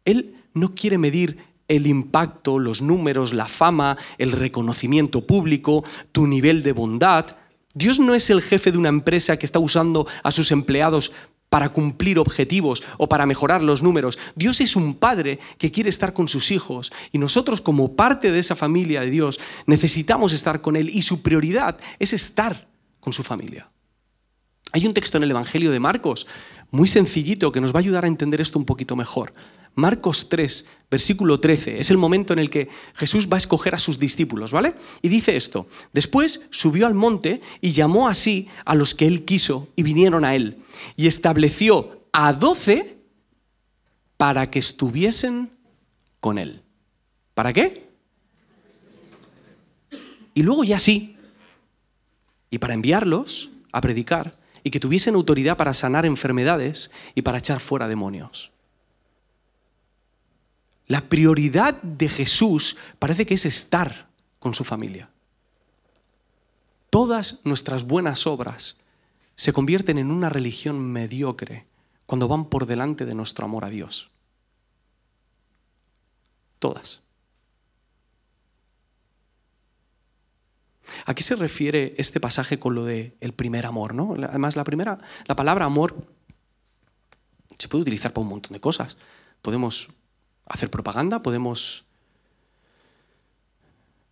Él 0.04 0.44
no 0.52 0.74
quiere 0.74 0.98
medir 0.98 1.38
el 1.68 1.86
impacto, 1.86 2.58
los 2.58 2.82
números, 2.82 3.32
la 3.32 3.46
fama, 3.46 3.96
el 4.18 4.32
reconocimiento 4.32 5.26
público, 5.26 5.84
tu 6.12 6.26
nivel 6.26 6.62
de 6.62 6.72
bondad. 6.72 7.39
Dios 7.74 8.00
no 8.00 8.14
es 8.14 8.30
el 8.30 8.42
jefe 8.42 8.72
de 8.72 8.78
una 8.78 8.88
empresa 8.88 9.36
que 9.36 9.46
está 9.46 9.58
usando 9.58 10.06
a 10.22 10.30
sus 10.30 10.50
empleados 10.50 11.12
para 11.48 11.68
cumplir 11.68 12.18
objetivos 12.18 12.82
o 12.96 13.08
para 13.08 13.26
mejorar 13.26 13.62
los 13.62 13.82
números. 13.82 14.18
Dios 14.36 14.60
es 14.60 14.76
un 14.76 14.94
padre 14.94 15.40
que 15.58 15.70
quiere 15.70 15.90
estar 15.90 16.12
con 16.14 16.28
sus 16.28 16.50
hijos 16.52 16.92
y 17.12 17.18
nosotros 17.18 17.60
como 17.60 17.96
parte 17.96 18.30
de 18.30 18.38
esa 18.38 18.56
familia 18.56 19.02
de 19.02 19.10
Dios 19.10 19.40
necesitamos 19.66 20.32
estar 20.32 20.60
con 20.60 20.76
Él 20.76 20.88
y 20.88 21.02
su 21.02 21.22
prioridad 21.22 21.76
es 21.98 22.12
estar 22.12 22.68
con 23.00 23.12
su 23.12 23.24
familia. 23.24 23.68
Hay 24.72 24.86
un 24.86 24.94
texto 24.94 25.16
en 25.16 25.24
el 25.24 25.32
Evangelio 25.32 25.72
de 25.72 25.80
Marcos 25.80 26.28
muy 26.70 26.86
sencillito 26.86 27.50
que 27.50 27.60
nos 27.60 27.72
va 27.74 27.78
a 27.78 27.80
ayudar 27.80 28.04
a 28.04 28.08
entender 28.08 28.40
esto 28.40 28.58
un 28.58 28.64
poquito 28.64 28.94
mejor. 28.94 29.34
Marcos 29.74 30.28
3, 30.28 30.66
versículo 30.90 31.40
13, 31.40 31.80
es 31.80 31.90
el 31.90 31.96
momento 31.96 32.32
en 32.32 32.38
el 32.38 32.50
que 32.50 32.68
Jesús 32.94 33.28
va 33.28 33.36
a 33.36 33.38
escoger 33.38 33.74
a 33.74 33.78
sus 33.78 33.98
discípulos, 33.98 34.52
¿vale? 34.52 34.74
Y 35.02 35.08
dice 35.08 35.36
esto, 35.36 35.68
después 35.92 36.46
subió 36.50 36.86
al 36.86 36.94
monte 36.94 37.40
y 37.60 37.70
llamó 37.70 38.08
así 38.08 38.48
a 38.64 38.74
los 38.74 38.94
que 38.94 39.06
él 39.06 39.24
quiso 39.24 39.68
y 39.76 39.82
vinieron 39.82 40.24
a 40.24 40.34
él, 40.34 40.58
y 40.96 41.06
estableció 41.06 42.06
a 42.12 42.32
doce 42.32 42.98
para 44.16 44.50
que 44.50 44.58
estuviesen 44.58 45.50
con 46.18 46.38
él. 46.38 46.62
¿Para 47.34 47.52
qué? 47.52 47.88
Y 50.34 50.42
luego 50.42 50.64
ya 50.64 50.78
sí, 50.78 51.16
y 52.50 52.58
para 52.58 52.74
enviarlos 52.74 53.50
a 53.72 53.80
predicar 53.80 54.38
y 54.62 54.70
que 54.70 54.80
tuviesen 54.80 55.14
autoridad 55.14 55.56
para 55.56 55.72
sanar 55.72 56.04
enfermedades 56.04 56.90
y 57.14 57.22
para 57.22 57.38
echar 57.38 57.60
fuera 57.60 57.88
demonios. 57.88 58.50
La 60.90 61.02
prioridad 61.02 61.80
de 61.82 62.08
Jesús 62.08 62.76
parece 62.98 63.24
que 63.24 63.34
es 63.34 63.46
estar 63.46 64.08
con 64.40 64.56
su 64.56 64.64
familia. 64.64 65.08
Todas 66.90 67.42
nuestras 67.44 67.84
buenas 67.84 68.26
obras 68.26 68.76
se 69.36 69.52
convierten 69.52 69.98
en 69.98 70.10
una 70.10 70.30
religión 70.30 70.80
mediocre 70.80 71.64
cuando 72.06 72.26
van 72.26 72.46
por 72.46 72.66
delante 72.66 73.06
de 73.06 73.14
nuestro 73.14 73.44
amor 73.44 73.64
a 73.64 73.70
Dios. 73.70 74.10
Todas. 76.58 77.02
¿A 81.06 81.14
qué 81.14 81.22
se 81.22 81.36
refiere 81.36 81.94
este 81.98 82.18
pasaje 82.18 82.58
con 82.58 82.74
lo 82.74 82.84
de 82.84 83.16
el 83.20 83.32
primer 83.32 83.64
amor? 83.64 83.94
¿no? 83.94 84.16
Además, 84.24 84.56
la 84.56 84.64
primera, 84.64 84.98
la 85.26 85.36
palabra 85.36 85.66
amor 85.66 85.94
se 87.58 87.68
puede 87.68 87.82
utilizar 87.82 88.12
para 88.12 88.22
un 88.22 88.30
montón 88.30 88.54
de 88.54 88.60
cosas. 88.60 88.96
Podemos 89.40 89.90
hacer 90.50 90.70
propaganda, 90.70 91.22
podemos 91.22 91.84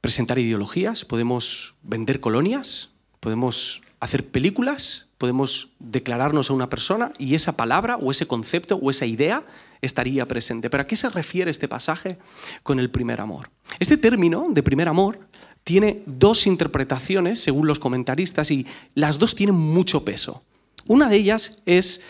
presentar 0.00 0.38
ideologías, 0.38 1.04
podemos 1.04 1.74
vender 1.82 2.20
colonias, 2.20 2.90
podemos 3.20 3.82
hacer 4.00 4.24
películas, 4.26 5.08
podemos 5.18 5.72
declararnos 5.80 6.50
a 6.50 6.54
una 6.54 6.70
persona 6.70 7.12
y 7.18 7.34
esa 7.34 7.56
palabra 7.56 7.96
o 7.96 8.10
ese 8.10 8.26
concepto 8.26 8.76
o 8.76 8.90
esa 8.90 9.06
idea 9.06 9.44
estaría 9.82 10.26
presente. 10.26 10.70
Pero 10.70 10.82
¿a 10.82 10.86
qué 10.86 10.96
se 10.96 11.10
refiere 11.10 11.50
este 11.50 11.68
pasaje 11.68 12.18
con 12.62 12.78
el 12.78 12.90
primer 12.90 13.20
amor? 13.20 13.50
Este 13.80 13.96
término 13.96 14.46
de 14.48 14.62
primer 14.62 14.88
amor 14.88 15.18
tiene 15.64 16.02
dos 16.06 16.46
interpretaciones 16.46 17.40
según 17.40 17.66
los 17.66 17.80
comentaristas 17.80 18.50
y 18.52 18.66
las 18.94 19.18
dos 19.18 19.34
tienen 19.34 19.56
mucho 19.56 20.04
peso. 20.04 20.44
Una 20.86 21.08
de 21.08 21.16
ellas 21.16 21.62
es 21.66 22.02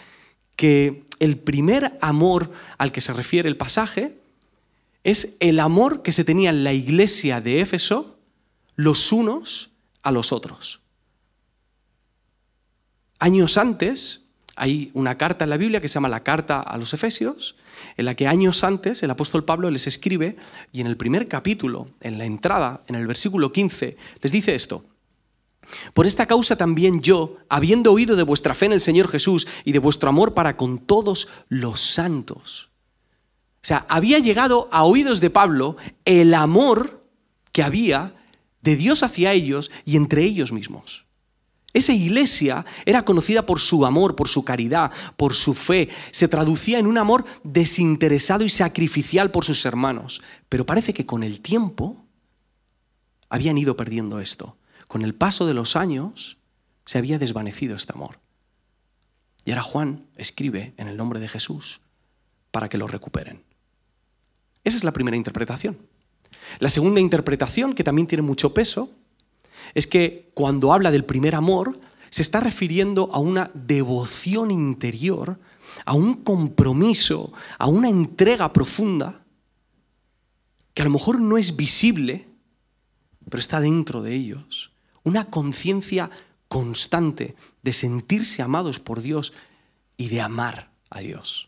que 0.54 1.04
el 1.18 1.38
primer 1.38 1.99
amor 2.00 2.52
al 2.76 2.92
que 2.92 3.00
se 3.00 3.12
refiere 3.12 3.49
el 3.49 3.56
pasaje 3.56 4.17
es 5.05 5.37
el 5.40 5.61
amor 5.61 6.02
que 6.02 6.12
se 6.12 6.25
tenía 6.25 6.50
en 6.50 6.64
la 6.64 6.73
iglesia 6.73 7.40
de 7.40 7.61
Éfeso 7.61 8.19
los 8.76 9.12
unos 9.12 9.71
a 10.02 10.11
los 10.11 10.33
otros. 10.33 10.81
Años 13.19 13.59
antes, 13.59 14.28
hay 14.55 14.90
una 14.95 15.17
carta 15.19 15.45
en 15.45 15.50
la 15.50 15.57
Biblia 15.57 15.81
que 15.81 15.88
se 15.88 15.95
llama 15.95 16.09
la 16.09 16.23
carta 16.23 16.61
a 16.61 16.76
los 16.76 16.95
Efesios, 16.95 17.57
en 17.97 18.05
la 18.05 18.14
que 18.14 18.26
años 18.26 18.64
antes 18.64 19.02
el 19.02 19.11
apóstol 19.11 19.45
Pablo 19.45 19.71
les 19.71 19.87
escribe 19.87 20.37
y 20.73 20.81
en 20.81 20.87
el 20.87 20.97
primer 20.97 21.28
capítulo, 21.28 21.88
en 22.00 22.19
la 22.19 22.25
entrada, 22.25 22.83
en 22.88 22.97
el 22.97 23.07
versículo 23.07 23.52
15, 23.52 23.97
les 24.21 24.33
dice 24.33 24.55
esto. 24.55 24.85
Por 25.95 26.07
esta 26.07 26.26
causa 26.26 26.57
también 26.57 27.02
yo, 27.02 27.37
habiendo 27.49 27.93
oído 27.93 28.17
de 28.17 28.23
vuestra 28.23 28.55
fe 28.55 28.67
en 28.67 28.73
el 28.73 28.81
Señor 28.81 29.09
Jesús 29.09 29.47
y 29.64 29.73
de 29.73 29.78
vuestro 29.78 30.09
amor 30.09 30.35
para 30.35 30.57
con 30.57 30.78
todos 30.78 31.28
los 31.49 31.81
santos. 31.81 32.67
O 33.62 33.67
sea, 33.69 33.87
había 33.88 34.19
llegado 34.19 34.69
a 34.73 34.85
oídos 34.85 35.21
de 35.21 35.31
Pablo 35.31 35.77
el 36.05 36.35
amor 36.35 37.07
que 37.53 37.62
había 37.62 38.15
de 38.62 38.77
Dios 38.77 39.03
hacia 39.03 39.33
ellos 39.33 39.71
y 39.85 39.97
entre 39.97 40.25
ellos 40.25 40.53
mismos. 40.53 41.07
Esa 41.75 41.93
iglesia 41.93 42.65
era 42.87 43.05
conocida 43.05 43.45
por 43.45 43.61
su 43.61 43.85
amor, 43.85 44.17
por 44.17 44.29
su 44.29 44.45
caridad, 44.45 44.91
por 45.17 45.35
su 45.35 45.55
fe. 45.55 45.88
Se 46.12 46.29
traducía 46.29 46.79
en 46.79 46.87
un 46.87 46.99
amor 46.99 47.25
desinteresado 47.45 48.45
y 48.45 48.49
sacrificial 48.49 49.31
por 49.31 49.45
sus 49.45 49.65
hermanos. 49.67 50.23
Pero 50.49 50.65
parece 50.65 50.95
que 50.95 51.05
con 51.05 51.23
el 51.23 51.41
tiempo 51.41 52.07
habían 53.29 53.59
ido 53.59 53.77
perdiendo 53.77 54.19
esto 54.19 54.57
con 54.88 55.03
el 55.03 55.15
paso 55.15 55.47
de 55.47 55.55
los 55.55 55.77
años 55.77 56.38
se 56.85 56.99
había 56.99 57.19
desvanecido 57.19 57.77
este 57.77 57.93
amor. 57.93 58.19
Y 59.45 59.50
ahora 59.50 59.62
Juan 59.62 60.07
escribe 60.17 60.75
en 60.79 60.88
el 60.88 60.97
nombre 60.97 61.21
de 61.21 61.29
Jesús 61.29 61.81
para 62.50 62.69
que 62.69 62.79
lo 62.79 62.88
recuperen. 62.88 63.45
Esa 64.68 64.76
es 64.76 64.84
la 64.84 64.92
primera 64.92 65.16
interpretación. 65.16 65.78
La 66.58 66.68
segunda 66.68 67.00
interpretación, 67.00 67.72
que 67.72 67.84
también 67.84 68.06
tiene 68.06 68.20
mucho 68.20 68.52
peso, 68.52 68.90
es 69.72 69.87
que 69.87 70.30
cuando 70.34 70.75
habla 70.75 70.90
del 70.90 71.06
primer 71.06 71.34
amor, 71.34 71.80
se 72.10 72.20
está 72.20 72.40
refiriendo 72.40 73.08
a 73.14 73.18
una 73.18 73.50
devoción 73.54 74.50
interior, 74.50 75.40
a 75.87 75.94
un 75.94 76.22
compromiso, 76.22 77.32
a 77.58 77.66
una 77.66 77.88
entrega 77.88 78.52
profunda, 78.52 79.25
que 80.75 80.82
a 80.82 80.84
lo 80.84 80.90
mejor 80.90 81.18
no 81.18 81.38
es 81.38 81.56
visible, 81.56 82.28
pero 83.25 83.40
está 83.40 83.60
dentro 83.60 84.02
de 84.02 84.14
ellos, 84.14 84.72
una 85.02 85.30
conciencia 85.30 86.10
constante 86.48 87.37
de 87.62 87.72
sentirse 87.72 88.42
amados 88.42 88.80
por 88.80 89.00
Dios 89.00 89.32
y 89.96 90.08
de 90.08 90.20
amar 90.20 90.70
a 90.90 91.00
Dios. 91.00 91.48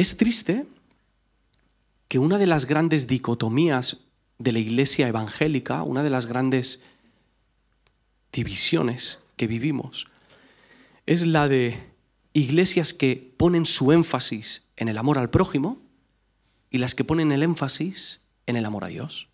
Es 0.00 0.16
triste 0.16 0.64
que 2.08 2.18
una 2.18 2.38
de 2.38 2.46
las 2.46 2.64
grandes 2.64 3.06
dicotomías 3.06 3.98
de 4.38 4.52
la 4.52 4.58
iglesia 4.58 5.06
evangélica, 5.08 5.82
una 5.82 6.02
de 6.02 6.08
las 6.08 6.24
grandes 6.24 6.80
divisiones 8.32 9.18
que 9.36 9.46
vivimos, 9.46 10.06
es 11.04 11.26
la 11.26 11.48
de 11.48 11.78
iglesias 12.32 12.94
que 12.94 13.34
ponen 13.36 13.66
su 13.66 13.92
énfasis 13.92 14.64
en 14.78 14.88
el 14.88 14.96
amor 14.96 15.18
al 15.18 15.28
prójimo 15.28 15.82
y 16.70 16.78
las 16.78 16.94
que 16.94 17.04
ponen 17.04 17.30
el 17.30 17.42
énfasis 17.42 18.22
en 18.46 18.56
el 18.56 18.64
amor 18.64 18.84
a 18.84 18.88
Dios. 18.88 19.28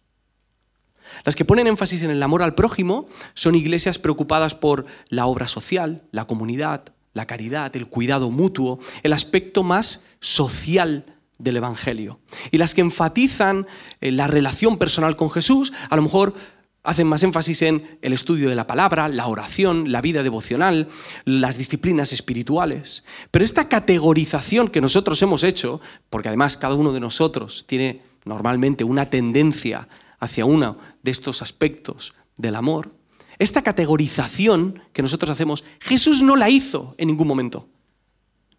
Las 1.24 1.36
que 1.36 1.44
ponen 1.44 1.68
énfasis 1.68 2.02
en 2.02 2.10
el 2.10 2.24
amor 2.24 2.42
al 2.42 2.56
prójimo 2.56 3.06
son 3.34 3.54
iglesias 3.54 4.00
preocupadas 4.00 4.56
por 4.56 4.84
la 5.10 5.26
obra 5.26 5.46
social, 5.46 6.02
la 6.10 6.26
comunidad, 6.26 6.92
la 7.16 7.26
caridad, 7.26 7.74
el 7.74 7.86
cuidado 7.86 8.30
mutuo, 8.30 8.78
el 9.02 9.14
aspecto 9.14 9.62
más 9.62 10.04
social 10.20 11.06
del 11.38 11.56
Evangelio. 11.56 12.20
Y 12.50 12.58
las 12.58 12.74
que 12.74 12.82
enfatizan 12.82 13.66
eh, 14.02 14.12
la 14.12 14.26
relación 14.26 14.76
personal 14.76 15.16
con 15.16 15.30
Jesús, 15.30 15.72
a 15.88 15.96
lo 15.96 16.02
mejor 16.02 16.34
hacen 16.82 17.06
más 17.06 17.22
énfasis 17.22 17.62
en 17.62 17.98
el 18.02 18.12
estudio 18.12 18.50
de 18.50 18.54
la 18.54 18.66
palabra, 18.66 19.08
la 19.08 19.28
oración, 19.28 19.90
la 19.90 20.02
vida 20.02 20.22
devocional, 20.22 20.88
las 21.24 21.56
disciplinas 21.56 22.12
espirituales. 22.12 23.02
Pero 23.30 23.46
esta 23.46 23.66
categorización 23.66 24.68
que 24.68 24.82
nosotros 24.82 25.20
hemos 25.22 25.42
hecho, 25.42 25.80
porque 26.10 26.28
además 26.28 26.58
cada 26.58 26.74
uno 26.74 26.92
de 26.92 27.00
nosotros 27.00 27.64
tiene 27.66 28.02
normalmente 28.26 28.84
una 28.84 29.08
tendencia 29.08 29.88
hacia 30.20 30.44
uno 30.44 30.76
de 31.02 31.12
estos 31.12 31.40
aspectos 31.40 32.12
del 32.36 32.56
amor, 32.56 32.92
esta 33.38 33.62
categorización 33.62 34.80
que 34.92 35.02
nosotros 35.02 35.30
hacemos, 35.30 35.64
Jesús 35.80 36.22
no 36.22 36.36
la 36.36 36.50
hizo 36.50 36.94
en 36.98 37.08
ningún 37.08 37.28
momento. 37.28 37.68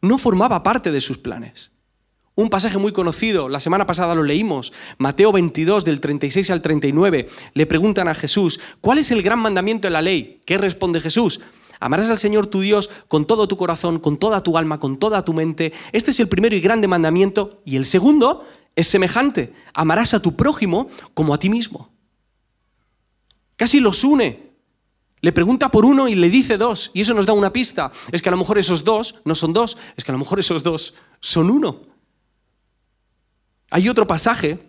No 0.02 0.18
formaba 0.18 0.64
parte 0.64 0.92
de 0.92 1.02
sus 1.02 1.18
planes. 1.18 1.72
Un 2.36 2.50
pasaje 2.50 2.78
muy 2.78 2.92
conocido, 2.92 3.50
la 3.50 3.60
semana 3.60 3.88
pasada 3.88 4.14
lo 4.14 4.22
leímos, 4.22 4.72
Mateo 5.00 5.32
22 5.32 5.84
del 5.84 6.00
36 6.00 6.52
al 6.52 6.62
39, 6.62 7.28
le 7.56 7.66
preguntan 7.66 8.08
a 8.08 8.14
Jesús, 8.14 8.60
¿cuál 8.80 9.00
es 9.00 9.10
el 9.10 9.24
gran 9.24 9.40
mandamiento 9.40 9.88
de 9.88 9.92
la 9.92 10.04
ley? 10.04 10.40
¿Qué 10.46 10.60
responde 10.60 11.02
Jesús? 11.02 11.40
Amarás 11.80 12.10
al 12.10 12.18
Señor 12.18 12.48
tu 12.48 12.62
Dios 12.62 12.90
con 13.08 13.26
todo 13.26 13.48
tu 13.48 13.58
corazón, 13.58 14.00
con 14.00 14.18
toda 14.18 14.42
tu 14.42 14.58
alma, 14.58 14.80
con 14.80 14.98
toda 14.98 15.24
tu 15.24 15.34
mente. 15.34 15.74
Este 15.92 16.12
es 16.12 16.20
el 16.20 16.28
primero 16.28 16.56
y 16.56 16.60
grande 16.60 16.88
mandamiento. 16.88 17.62
Y 17.66 17.76
el 17.76 17.86
segundo 17.86 18.46
es 18.76 18.88
semejante. 18.88 19.54
Amarás 19.74 20.14
a 20.14 20.22
tu 20.22 20.36
prójimo 20.36 20.90
como 21.14 21.34
a 21.34 21.40
ti 21.40 21.50
mismo. 21.50 21.90
Casi 23.56 23.80
los 23.80 24.04
une. 24.04 24.47
Le 25.22 25.32
pregunta 25.32 25.70
por 25.70 25.86
uno 25.86 26.08
y 26.08 26.16
le 26.16 26.30
dice 26.30 26.58
dos. 26.58 26.92
Y 26.94 27.02
eso 27.02 27.14
nos 27.14 27.26
da 27.26 27.34
una 27.34 27.52
pista. 27.52 27.92
Es 28.12 28.22
que 28.22 28.30
a 28.30 28.32
lo 28.32 28.38
mejor 28.38 28.58
esos 28.58 28.84
dos 28.84 29.16
no 29.26 29.36
son 29.36 29.54
dos, 29.54 29.78
es 29.96 30.04
que 30.04 30.12
a 30.12 30.14
lo 30.14 30.20
mejor 30.20 30.40
esos 30.40 30.64
dos 30.64 30.94
son 31.20 31.50
uno. 31.50 31.82
Hay 33.70 33.90
otro 33.90 34.08
pasaje 34.08 34.60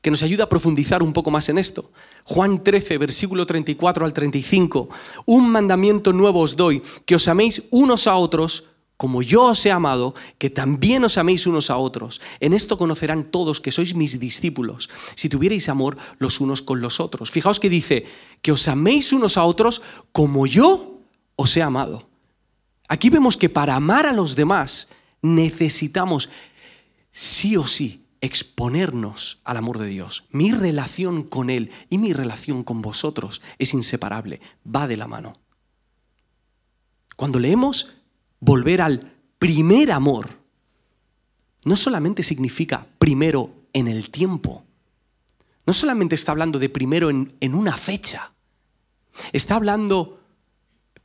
que 0.00 0.10
nos 0.10 0.22
ayuda 0.22 0.44
a 0.44 0.48
profundizar 0.48 1.02
un 1.02 1.12
poco 1.12 1.30
más 1.30 1.48
en 1.48 1.58
esto. 1.58 1.92
Juan 2.24 2.62
13, 2.62 2.96
versículo 2.98 3.44
34 3.44 4.06
al 4.06 4.12
35. 4.12 4.88
Un 5.26 5.50
mandamiento 5.50 6.12
nuevo 6.12 6.40
os 6.40 6.56
doy, 6.56 6.82
que 7.04 7.16
os 7.16 7.28
améis 7.28 7.64
unos 7.70 8.06
a 8.06 8.16
otros 8.16 8.68
como 9.00 9.22
yo 9.22 9.44
os 9.44 9.64
he 9.64 9.72
amado, 9.72 10.14
que 10.36 10.50
también 10.50 11.00
os 11.08 11.16
améis 11.16 11.48
unos 11.48 11.72
a 11.72 11.80
otros. 11.80 12.20
En 12.36 12.52
esto 12.52 12.76
conocerán 12.76 13.32
todos 13.32 13.56
que 13.56 13.72
sois 13.72 13.96
mis 13.96 14.20
discípulos, 14.20 14.92
si 15.16 15.32
tuvierais 15.32 15.72
amor 15.72 15.96
los 16.20 16.36
unos 16.36 16.60
con 16.60 16.84
los 16.84 17.00
otros. 17.00 17.32
Fijaos 17.32 17.56
que 17.56 17.72
dice, 17.72 18.04
que 18.44 18.52
os 18.52 18.68
améis 18.68 19.16
unos 19.16 19.40
a 19.40 19.48
otros 19.48 19.80
como 20.12 20.44
yo 20.44 21.00
os 21.32 21.56
he 21.56 21.62
amado. 21.62 22.12
Aquí 22.92 23.08
vemos 23.08 23.40
que 23.40 23.48
para 23.48 23.74
amar 23.74 24.04
a 24.04 24.12
los 24.12 24.36
demás 24.36 24.92
necesitamos 25.22 26.28
sí 27.10 27.56
o 27.56 27.66
sí 27.66 28.04
exponernos 28.20 29.40
al 29.44 29.56
amor 29.56 29.78
de 29.78 29.86
Dios. 29.86 30.28
Mi 30.28 30.52
relación 30.52 31.22
con 31.22 31.48
Él 31.48 31.72
y 31.88 31.96
mi 31.96 32.12
relación 32.12 32.64
con 32.64 32.82
vosotros 32.82 33.40
es 33.56 33.72
inseparable, 33.72 34.42
va 34.60 34.86
de 34.86 34.98
la 34.98 35.08
mano. 35.08 35.40
Cuando 37.16 37.38
leemos 37.38 37.99
volver 38.40 38.80
al 38.80 39.12
primer 39.38 39.92
amor, 39.92 40.40
no 41.64 41.76
solamente 41.76 42.22
significa 42.22 42.86
primero 42.98 43.52
en 43.72 43.86
el 43.86 44.10
tiempo, 44.10 44.64
no 45.66 45.74
solamente 45.74 46.14
está 46.14 46.32
hablando 46.32 46.58
de 46.58 46.68
primero 46.68 47.10
en, 47.10 47.54
una 47.54 47.76
fecha, 47.76 48.32
está 49.32 49.56
hablando 49.56 50.20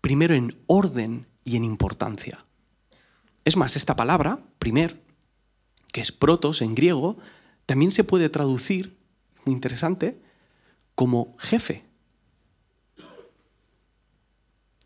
primero 0.02 0.34
en 0.34 0.58
orden 0.66 1.28
y 1.44 1.58
en 1.58 1.66
importancia. 1.66 2.46
Es 3.44 3.58
más, 3.58 3.76
esta 3.76 3.96
palabra, 3.96 4.40
primer, 4.58 5.04
que 5.92 6.02
es 6.02 6.12
protos 6.12 6.62
en 6.62 6.74
griego, 6.74 7.18
también 7.66 7.92
se 7.92 8.04
puede 8.04 8.30
traducir, 8.30 8.98
muy 9.46 9.54
interesante, 9.54 10.20
como 10.96 11.36
jefe. 11.38 11.86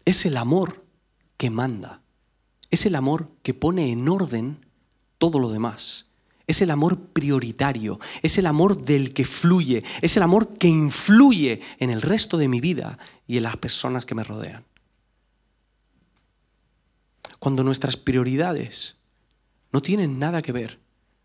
Es 0.03 0.25
el 0.25 0.36
amor 0.36 0.84
que 1.38 1.50
manda. 1.50 2.01
Es 2.69 2.85
el 2.85 2.95
amor 2.95 3.29
que 3.41 3.53
pone 3.53 3.91
en 3.91 4.07
orden 4.07 4.65
todo 5.17 5.39
lo 5.39 5.49
demás. 5.49 6.07
Es 6.47 6.61
el 6.61 6.71
amor 6.71 6.99
prioritario, 6.99 7.99
es 8.23 8.39
el 8.39 8.47
amor 8.47 8.81
del 8.81 9.13
que 9.13 9.25
fluye, 9.25 9.83
es 10.01 10.17
el 10.17 10.23
amor 10.23 10.57
que 10.57 10.67
influye 10.67 11.61
en 11.77 11.91
el 11.91 12.01
resto 12.01 12.38
de 12.38 12.47
mi 12.47 12.59
vida 12.59 12.97
y 13.27 13.38
en 13.38 13.43
las 13.43 13.57
personas 13.57 14.05
que 14.05 14.15
me 14.15 14.23
rodean. 14.23 14.65
Cuando 17.38 17.63
nuestras 17.63 17.97
prioridades 17.97 18.97
no 19.71 19.81
tienen 19.81 20.17
nada 20.17 20.41
que 20.41 20.51
ver 20.51 20.79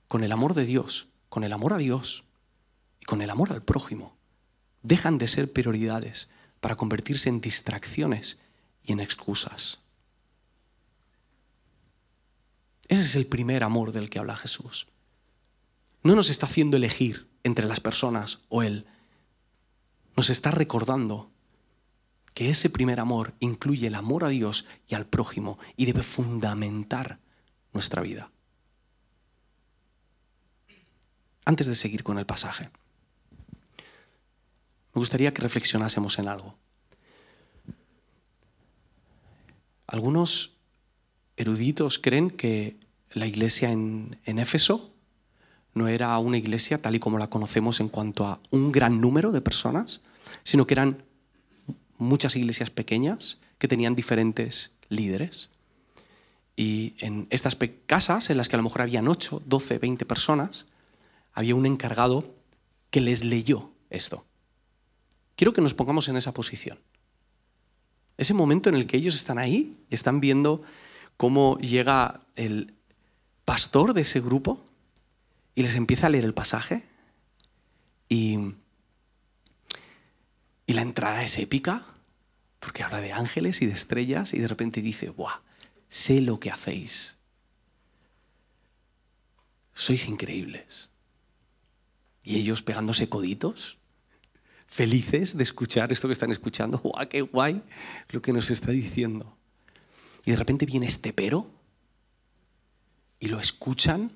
con 0.09 0.23
el 0.23 0.33
amor 0.33 0.55
de 0.55 0.67
Dios, 0.67 1.09
con 1.31 1.43
el 1.43 1.53
amor 1.53 1.73
a 1.73 1.79
Dios 1.79 2.25
y 3.01 3.07
con 3.07 3.23
el 3.23 3.31
amor 3.31 3.51
al 3.51 3.63
prójimo, 3.63 4.15
dejan 4.83 5.17
de 5.17 5.29
ser 5.29 5.53
prioridades 5.53 6.29
para 6.61 6.77
convertirse 6.77 7.31
en 7.31 7.41
distracciones 7.41 8.39
y 8.83 8.93
en 8.93 9.01
excusas. 9.01 9.84
Ese 12.89 13.03
es 13.03 13.17
el 13.17 13.27
primer 13.27 13.65
amor 13.65 13.93
del 13.93 14.11
que 14.11 14.19
habla 14.19 14.37
Jesús. 14.37 14.87
No 16.03 16.15
nos 16.15 16.31
está 16.31 16.47
haciendo 16.47 16.77
elegir 16.77 17.29
entre 17.43 17.67
las 17.67 17.81
personas 17.81 18.41
o 18.49 18.63
Él. 18.63 18.87
Nos 20.17 20.31
está 20.31 20.51
recordando 20.51 21.31
que 22.35 22.51
ese 22.51 22.69
primer 22.69 23.01
amor 23.01 23.35
incluye 23.41 23.87
el 23.87 23.95
amor 23.95 24.25
a 24.25 24.29
Dios 24.29 24.67
y 24.89 24.95
al 24.95 25.07
prójimo 25.07 25.59
y 25.77 25.87
debe 25.87 26.03
fundamentar 26.03 27.21
nuestra 27.73 28.03
vida. 28.03 28.31
Antes 31.45 31.67
de 31.67 31.75
seguir 31.75 32.03
con 32.03 32.19
el 32.19 32.27
pasaje, 32.27 32.71
me 34.95 35.01
gustaría 35.01 35.33
que 35.33 35.43
reflexionásemos 35.43 36.19
en 36.19 36.29
algo. 36.29 36.57
Algunos 39.87 40.54
eruditos 41.37 41.99
creen 41.99 42.31
que 42.31 42.77
la 43.13 43.27
iglesia 43.27 43.71
en, 43.71 44.19
Éfeso 44.25 44.93
no 45.73 45.89
era 45.89 46.19
una 46.19 46.39
iglesia 46.39 46.81
tal 46.81 46.95
y 46.95 47.01
como 47.01 47.19
la 47.19 47.31
conocemos 47.31 47.81
en 47.81 47.89
cuanto 47.89 48.27
a 48.27 48.41
un 48.51 48.73
gran 48.73 49.01
número 49.01 49.33
de 49.33 49.41
personas, 49.41 50.01
sino 50.43 50.67
que 50.67 50.75
eran 50.75 51.03
muchas 51.99 52.37
iglesias 52.37 52.71
pequeñas 52.71 53.39
que 53.59 53.69
tenían 53.69 53.95
diferentes 53.95 54.73
líderes. 54.89 55.49
Y 56.57 56.95
en 56.99 57.27
estas 57.31 57.57
casas, 57.87 58.31
en 58.31 58.37
las 58.37 58.49
que 58.49 58.57
a 58.57 58.59
lo 58.59 58.63
mejor 58.63 58.83
habían 58.83 59.09
8, 59.09 59.43
12, 59.47 59.79
20 59.79 60.05
personas, 60.07 60.67
había 61.33 61.57
un 61.57 61.67
encargado 61.67 62.33
que 62.91 63.01
les 63.01 63.25
leyó 63.25 63.71
esto. 63.91 64.25
Quiero 65.35 65.53
que 65.53 65.61
nos 65.61 65.75
pongamos 65.75 66.09
en 66.09 66.17
esa 66.17 66.33
posición. 66.33 66.79
Ese 68.17 68.35
momento 68.35 68.69
en 68.69 68.77
el 68.77 68.87
que 68.87 68.97
ellos 68.97 69.17
están 69.17 69.39
ahí 69.39 69.77
y 69.91 69.95
están 69.95 70.21
viendo 70.21 70.63
cómo 71.17 71.59
llega 71.59 72.21
el 72.37 72.75
pastor 73.45 73.95
de 73.95 74.03
ese 74.03 74.21
grupo 74.21 74.65
y 75.55 75.63
les 75.63 75.75
empieza 75.75 76.07
a 76.07 76.11
leer 76.11 76.25
el 76.25 76.35
pasaje 76.35 76.85
y, 78.09 78.39
y 80.67 80.73
la 80.73 80.83
entrada 80.83 81.23
es 81.23 81.39
épica 81.39 81.87
porque 82.65 82.83
habla 82.83 83.01
de 83.01 83.13
ángeles 83.13 83.61
y 83.63 83.67
de 83.67 83.73
estrellas 83.73 84.33
y 84.33 84.39
de 84.39 84.49
repente 84.49 84.81
dice, 84.81 85.11
¡buah! 85.11 85.41
Sé 85.89 86.21
lo 86.21 86.41
que 86.41 86.51
hacéis. 86.51 87.19
Sois 89.75 90.09
increíbles. 90.09 90.91
Y 92.23 92.37
ellos 92.37 92.63
pegándose 92.63 93.09
coditos, 93.09 93.77
felices 94.67 95.37
de 95.37 95.43
escuchar 95.43 95.93
esto 95.93 96.09
que 96.09 96.15
están 96.15 96.33
escuchando. 96.33 96.79
¡Guau, 96.79 97.09
qué 97.09 97.21
guay 97.21 97.63
lo 98.09 98.23
que 98.23 98.33
nos 98.33 98.51
está 98.51 98.71
diciendo! 98.71 99.37
Y 100.25 100.31
de 100.31 100.37
repente 100.37 100.67
viene 100.67 100.87
este 100.87 101.13
pero 101.13 101.51
y 103.19 103.29
lo 103.29 103.41
escuchan. 103.41 104.13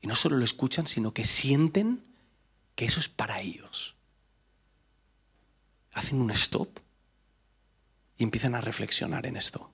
Y 0.00 0.06
no 0.06 0.14
solo 0.14 0.36
lo 0.36 0.44
escuchan, 0.44 0.86
sino 0.86 1.14
que 1.14 1.24
sienten 1.24 2.04
que 2.74 2.84
eso 2.84 3.00
es 3.00 3.08
para 3.08 3.40
ellos. 3.40 3.94
Hacen 5.92 6.20
un 6.20 6.30
stop 6.32 6.68
y 8.18 8.22
empiezan 8.22 8.54
a 8.54 8.60
reflexionar 8.60 9.26
en 9.26 9.36
esto. 9.36 9.70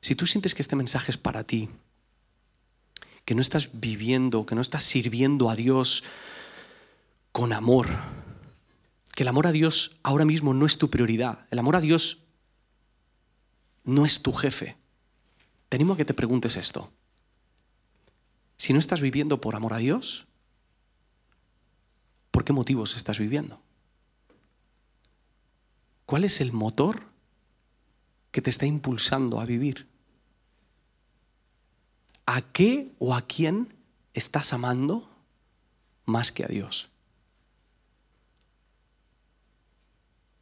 Si 0.00 0.14
tú 0.14 0.26
sientes 0.26 0.54
que 0.54 0.62
este 0.62 0.76
mensaje 0.76 1.10
es 1.10 1.16
para 1.16 1.44
ti, 1.44 1.68
que 3.24 3.34
no 3.34 3.40
estás 3.40 3.70
viviendo, 3.72 4.46
que 4.46 4.54
no 4.54 4.60
estás 4.60 4.84
sirviendo 4.84 5.50
a 5.50 5.56
Dios 5.56 6.04
con 7.32 7.52
amor, 7.52 7.88
que 9.16 9.22
el 9.22 9.28
amor 9.28 9.46
a 9.46 9.52
Dios 9.52 9.98
ahora 10.02 10.26
mismo 10.26 10.52
no 10.52 10.66
es 10.66 10.76
tu 10.76 10.90
prioridad. 10.90 11.46
El 11.50 11.58
amor 11.58 11.74
a 11.74 11.80
Dios 11.80 12.24
no 13.82 14.04
es 14.04 14.20
tu 14.20 14.30
jefe. 14.30 14.76
Te 15.70 15.78
animo 15.78 15.94
a 15.94 15.96
que 15.96 16.04
te 16.04 16.12
preguntes 16.12 16.58
esto. 16.58 16.92
Si 18.58 18.74
no 18.74 18.78
estás 18.78 19.00
viviendo 19.00 19.40
por 19.40 19.56
amor 19.56 19.72
a 19.72 19.78
Dios, 19.78 20.26
¿por 22.30 22.44
qué 22.44 22.52
motivos 22.52 22.94
estás 22.94 23.18
viviendo? 23.18 23.58
¿Cuál 26.04 26.24
es 26.24 26.42
el 26.42 26.52
motor 26.52 27.02
que 28.32 28.42
te 28.42 28.50
está 28.50 28.66
impulsando 28.66 29.40
a 29.40 29.46
vivir? 29.46 29.88
¿A 32.26 32.42
qué 32.42 32.92
o 32.98 33.14
a 33.14 33.22
quién 33.22 33.74
estás 34.12 34.52
amando 34.52 35.08
más 36.04 36.32
que 36.32 36.44
a 36.44 36.48
Dios? 36.48 36.90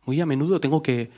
Muy 0.07 0.21
a 0.21 0.27
menudo 0.27 0.61
tengo 0.61 0.83
que 0.83 1.11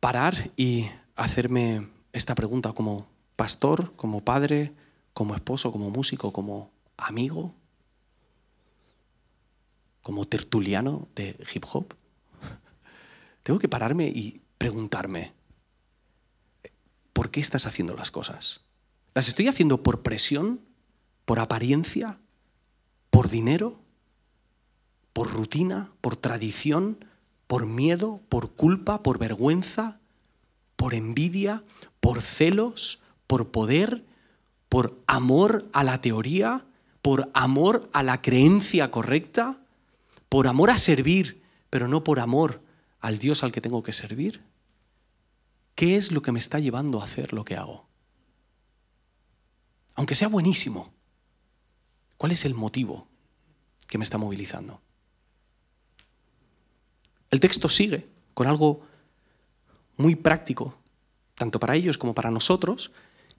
parar 0.00 0.50
y 0.56 0.86
hacerme 1.16 1.88
esta 2.12 2.34
pregunta 2.34 2.72
como 2.72 3.06
pastor, 3.36 3.94
como 3.96 4.22
padre, 4.24 4.72
como 5.14 5.34
esposo, 5.34 5.72
como 5.72 5.90
músico, 5.90 6.32
como 6.32 6.70
amigo, 6.96 7.54
como 10.02 10.26
tertuliano 10.26 11.08
de 11.14 11.36
hip 11.54 11.64
hop. 11.72 11.94
Tengo 13.42 13.58
que 13.58 13.68
pararme 13.68 14.08
y 14.08 14.40
preguntarme, 14.58 15.32
¿por 17.12 17.30
qué 17.30 17.40
estás 17.40 17.66
haciendo 17.66 17.96
las 17.96 18.10
cosas? 18.10 18.60
¿Las 19.14 19.28
estoy 19.28 19.48
haciendo 19.48 19.82
por 19.82 20.02
presión? 20.02 20.60
¿Por 21.24 21.40
apariencia? 21.40 22.18
¿Por 23.10 23.28
dinero? 23.28 23.80
¿Por 25.12 25.30
rutina? 25.30 25.92
¿Por 26.00 26.16
tradición? 26.16 27.04
¿Por 27.52 27.66
miedo? 27.66 28.22
¿Por 28.30 28.54
culpa? 28.54 29.02
¿Por 29.02 29.18
vergüenza? 29.18 30.00
¿Por 30.74 30.94
envidia? 30.94 31.62
¿Por 32.00 32.22
celos? 32.22 33.02
¿Por 33.26 33.50
poder? 33.50 34.06
¿Por 34.70 34.98
amor 35.06 35.68
a 35.74 35.84
la 35.84 36.00
teoría? 36.00 36.64
¿Por 37.02 37.30
amor 37.34 37.90
a 37.92 38.02
la 38.02 38.22
creencia 38.22 38.90
correcta? 38.90 39.58
¿Por 40.30 40.46
amor 40.46 40.70
a 40.70 40.78
servir, 40.78 41.42
pero 41.68 41.88
no 41.88 42.02
por 42.02 42.20
amor 42.20 42.62
al 43.00 43.18
Dios 43.18 43.42
al 43.42 43.52
que 43.52 43.60
tengo 43.60 43.82
que 43.82 43.92
servir? 43.92 44.42
¿Qué 45.74 45.96
es 45.98 46.10
lo 46.10 46.22
que 46.22 46.32
me 46.32 46.38
está 46.38 46.58
llevando 46.58 47.02
a 47.02 47.04
hacer 47.04 47.34
lo 47.34 47.44
que 47.44 47.58
hago? 47.58 47.86
Aunque 49.92 50.14
sea 50.14 50.28
buenísimo, 50.28 50.90
¿cuál 52.16 52.32
es 52.32 52.46
el 52.46 52.54
motivo 52.54 53.08
que 53.88 53.98
me 53.98 54.04
está 54.04 54.16
movilizando? 54.16 54.80
El 57.32 57.40
texto 57.40 57.68
sigue 57.68 58.06
con 58.34 58.46
algo 58.46 58.82
muy 59.96 60.14
práctico, 60.14 60.76
tanto 61.34 61.58
para 61.58 61.74
ellos 61.74 61.98
como 61.98 62.14
para 62.14 62.30
nosotros, 62.30 62.92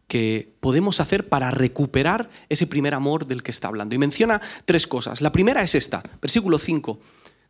que 0.08 0.52
podemos 0.60 1.00
hacer 1.00 1.30
para 1.30 1.52
recuperar 1.52 2.30
ese 2.50 2.68
primer 2.68 2.96
amor 2.96 3.26
del 3.26 3.44
que 3.44 3.52
está 3.52 3.68
hablando. 3.68 3.96
Y 3.96 4.00
menciona 4.00 4.42
tres 4.66 4.88
cosas. 4.88 5.22
La 5.22 5.32
primera 5.32 5.64
es 5.64 5.76
esta, 5.76 6.04
versículo 6.22 6.60
5. 6.60 7.00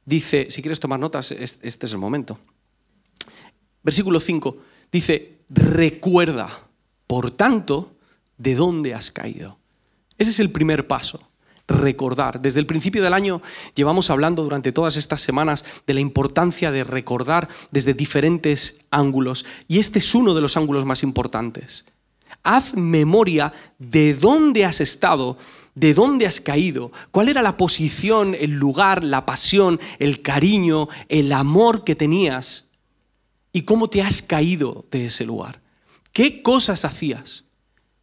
Dice, 0.05 0.47
si 0.51 0.61
quieres 0.61 0.79
tomar 0.79 0.99
notas, 0.99 1.31
este 1.31 1.85
es 1.85 1.91
el 1.91 1.97
momento. 1.97 2.37
Versículo 3.81 4.19
5 4.19 4.57
dice, 4.91 5.39
recuerda, 5.49 6.67
por 7.07 7.31
tanto, 7.31 7.95
de 8.37 8.55
dónde 8.55 8.93
has 8.93 9.11
caído. 9.11 9.57
Ese 10.17 10.31
es 10.31 10.39
el 10.39 10.51
primer 10.51 10.87
paso, 10.87 11.25
recordar. 11.67 12.41
Desde 12.41 12.59
el 12.59 12.65
principio 12.65 13.03
del 13.03 13.13
año 13.13 13.41
llevamos 13.75 14.09
hablando 14.09 14.43
durante 14.43 14.71
todas 14.71 14.97
estas 14.97 15.21
semanas 15.21 15.65
de 15.87 15.93
la 15.93 15.99
importancia 15.99 16.71
de 16.71 16.83
recordar 16.83 17.47
desde 17.71 17.93
diferentes 17.93 18.81
ángulos 18.91 19.45
y 19.67 19.79
este 19.79 19.99
es 19.99 20.15
uno 20.15 20.33
de 20.33 20.41
los 20.41 20.57
ángulos 20.57 20.85
más 20.85 21.03
importantes. 21.03 21.85
Haz 22.43 22.73
memoria 22.75 23.53
de 23.79 24.13
dónde 24.13 24.65
has 24.65 24.81
estado, 24.81 25.37
de 25.75 25.93
dónde 25.93 26.27
has 26.27 26.41
caído, 26.41 26.91
cuál 27.11 27.29
era 27.29 27.41
la 27.41 27.57
posición, 27.57 28.35
el 28.37 28.51
lugar, 28.51 29.03
la 29.03 29.25
pasión, 29.25 29.79
el 29.99 30.21
cariño, 30.21 30.89
el 31.07 31.31
amor 31.31 31.83
que 31.83 31.95
tenías 31.95 32.69
y 33.53 33.61
cómo 33.61 33.89
te 33.89 34.01
has 34.01 34.21
caído 34.21 34.85
de 34.91 35.05
ese 35.05 35.25
lugar. 35.25 35.61
¿Qué 36.11 36.41
cosas 36.41 36.85
hacías? 36.85 37.42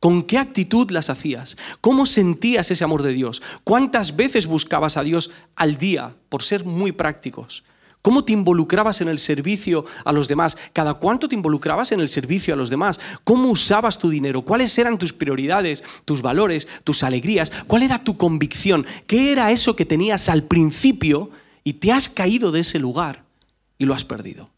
¿Con 0.00 0.22
qué 0.22 0.38
actitud 0.38 0.90
las 0.90 1.10
hacías? 1.10 1.58
¿Cómo 1.82 2.06
sentías 2.06 2.70
ese 2.70 2.84
amor 2.84 3.02
de 3.02 3.12
Dios? 3.12 3.42
¿Cuántas 3.64 4.16
veces 4.16 4.46
buscabas 4.46 4.96
a 4.96 5.02
Dios 5.02 5.30
al 5.56 5.76
día, 5.76 6.14
por 6.30 6.42
ser 6.42 6.64
muy 6.64 6.90
prácticos? 6.92 7.64
¿Cómo 8.00 8.24
te 8.24 8.32
involucrabas 8.32 9.02
en 9.02 9.08
el 9.08 9.18
servicio 9.18 9.84
a 10.06 10.12
los 10.14 10.26
demás? 10.26 10.56
¿Cada 10.72 10.94
cuánto 10.94 11.28
te 11.28 11.34
involucrabas 11.34 11.92
en 11.92 12.00
el 12.00 12.08
servicio 12.08 12.54
a 12.54 12.56
los 12.56 12.70
demás? 12.70 12.98
¿Cómo 13.24 13.50
usabas 13.50 13.98
tu 13.98 14.08
dinero? 14.08 14.40
¿Cuáles 14.40 14.76
eran 14.78 14.96
tus 14.96 15.12
prioridades, 15.12 15.84
tus 16.06 16.22
valores, 16.22 16.66
tus 16.82 17.02
alegrías? 17.02 17.52
¿Cuál 17.66 17.82
era 17.82 18.02
tu 18.02 18.16
convicción? 18.16 18.86
¿Qué 19.06 19.32
era 19.32 19.52
eso 19.52 19.76
que 19.76 19.84
tenías 19.84 20.30
al 20.30 20.44
principio 20.44 21.30
y 21.62 21.74
te 21.74 21.92
has 21.92 22.08
caído 22.08 22.52
de 22.52 22.60
ese 22.60 22.78
lugar 22.78 23.24
y 23.76 23.84
lo 23.84 23.92
has 23.92 24.04
perdido? 24.04 24.48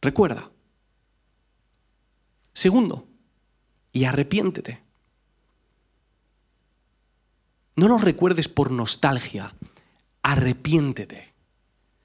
Recuerda. 0.00 0.48
Segundo, 2.52 3.07
y 3.92 4.04
arrepiéntete. 4.04 4.80
No 7.76 7.88
lo 7.88 7.98
recuerdes 7.98 8.48
por 8.48 8.70
nostalgia, 8.70 9.54
arrepiéntete. 10.22 11.32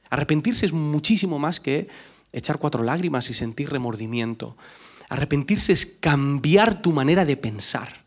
Arrepentirse 0.09 0.67
es 0.67 0.73
muchísimo 0.73 1.39
más 1.39 1.59
que 1.59 1.87
echar 2.31 2.59
cuatro 2.59 2.83
lágrimas 2.83 3.29
y 3.29 3.33
sentir 3.33 3.71
remordimiento. 3.71 4.57
Arrepentirse 5.09 5.73
es 5.73 5.85
cambiar 5.85 6.81
tu 6.81 6.91
manera 6.91 7.25
de 7.25 7.37
pensar. 7.37 8.03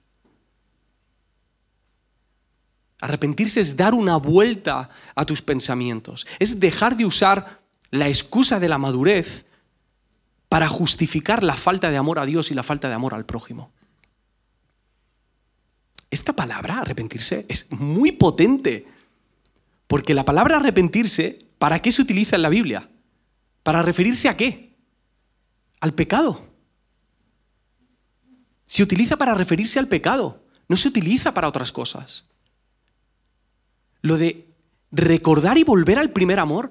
Arrepentirse 3.01 3.61
es 3.61 3.77
dar 3.77 3.95
una 3.95 4.17
vuelta 4.17 4.89
a 5.15 5.25
tus 5.25 5.43
pensamientos. 5.43 6.27
Es 6.39 6.61
dejar 6.61 6.97
de 6.97 7.05
usar 7.05 7.63
la 7.91 8.09
excusa 8.09 8.59
de 8.59 8.69
la 8.69 8.79
madurez 8.79 9.46
para 10.57 10.71
justificar 10.71 11.43
la 11.43 11.55
falta 11.55 11.91
de 11.91 11.99
amor 11.99 12.19
a 12.19 12.25
Dios 12.25 12.51
y 12.51 12.55
la 12.55 12.63
falta 12.63 12.89
de 12.89 12.95
amor 12.95 13.13
al 13.13 13.27
prójimo. 13.27 13.75
Esta 16.11 16.33
palabra, 16.33 16.79
arrepentirse, 16.79 17.45
es 17.47 17.71
muy 17.73 18.13
potente, 18.13 18.87
porque 19.87 20.15
la 20.15 20.25
palabra 20.25 20.57
arrepentirse, 20.57 21.41
¿para 21.59 21.83
qué 21.83 21.93
se 21.93 22.01
utiliza 22.01 22.37
en 22.37 22.43
la 22.43 22.49
Biblia? 22.49 22.89
¿Para 23.63 23.83
referirse 23.83 24.31
a 24.31 24.37
qué? 24.39 24.75
Al 25.81 25.93
pecado. 25.93 26.41
Se 28.65 28.83
utiliza 28.83 29.19
para 29.19 29.35
referirse 29.35 29.79
al 29.79 29.89
pecado, 29.89 30.43
no 30.69 30.79
se 30.79 30.89
utiliza 30.89 31.35
para 31.35 31.49
otras 31.49 31.71
cosas. 31.71 32.25
Lo 34.01 34.17
de 34.17 34.47
recordar 34.91 35.59
y 35.59 35.65
volver 35.65 35.99
al 35.99 36.13
primer 36.13 36.41
amor 36.41 36.71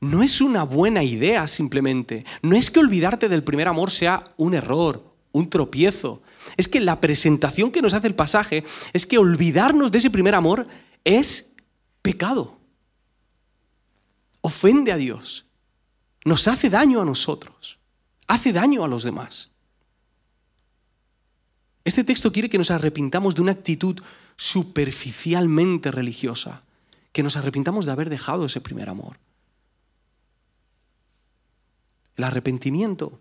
no 0.00 0.22
es 0.22 0.40
una 0.40 0.62
buena 0.62 1.02
idea 1.02 1.46
simplemente. 1.46 2.24
No 2.42 2.56
es 2.56 2.70
que 2.70 2.80
olvidarte 2.80 3.28
del 3.28 3.44
primer 3.44 3.68
amor 3.68 3.90
sea 3.90 4.24
un 4.36 4.54
error, 4.54 5.14
un 5.32 5.48
tropiezo. 5.48 6.22
Es 6.56 6.68
que 6.68 6.80
la 6.80 7.00
presentación 7.00 7.70
que 7.70 7.82
nos 7.82 7.94
hace 7.94 8.06
el 8.06 8.14
pasaje 8.14 8.64
es 8.92 9.06
que 9.06 9.18
olvidarnos 9.18 9.90
de 9.90 9.98
ese 9.98 10.10
primer 10.10 10.34
amor 10.34 10.66
es 11.04 11.54
pecado. 12.02 12.58
Ofende 14.42 14.92
a 14.92 14.96
Dios. 14.96 15.46
Nos 16.24 16.46
hace 16.48 16.70
daño 16.70 17.00
a 17.00 17.04
nosotros. 17.04 17.78
Hace 18.26 18.52
daño 18.52 18.84
a 18.84 18.88
los 18.88 19.02
demás. 19.02 19.50
Este 21.84 22.02
texto 22.02 22.32
quiere 22.32 22.50
que 22.50 22.58
nos 22.58 22.72
arrepintamos 22.72 23.36
de 23.36 23.42
una 23.42 23.52
actitud 23.52 24.02
superficialmente 24.36 25.92
religiosa, 25.92 26.60
que 27.12 27.22
nos 27.22 27.36
arrepintamos 27.36 27.86
de 27.86 27.92
haber 27.92 28.10
dejado 28.10 28.46
ese 28.46 28.60
primer 28.60 28.88
amor. 28.88 29.18
El 32.16 32.24
arrepentimiento 32.24 33.20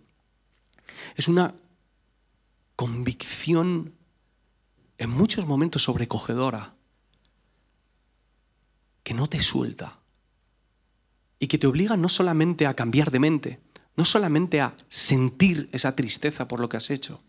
es 1.15 1.27
una 1.27 1.55
convicción 2.75 3.93
en 4.97 5.09
muchos 5.09 5.45
momentos 5.45 5.83
sobrecogedora 5.83 6.75
que 9.03 9.13
no 9.13 9.27
te 9.27 9.39
suelta 9.39 9.99
y 11.39 11.47
que 11.47 11.57
te 11.57 11.67
obliga 11.67 11.97
no 11.97 12.09
solamente 12.09 12.65
a 12.65 12.73
cambiar 12.73 13.11
de 13.11 13.19
mente, 13.19 13.59
no 13.95 14.05
solamente 14.05 14.61
a 14.61 14.75
sentir 14.89 15.69
esa 15.71 15.95
tristeza 15.95 16.47
por 16.47 16.59
lo 16.59 16.69
que 16.69 16.77
has 16.77 16.89
hecho, 16.89 17.21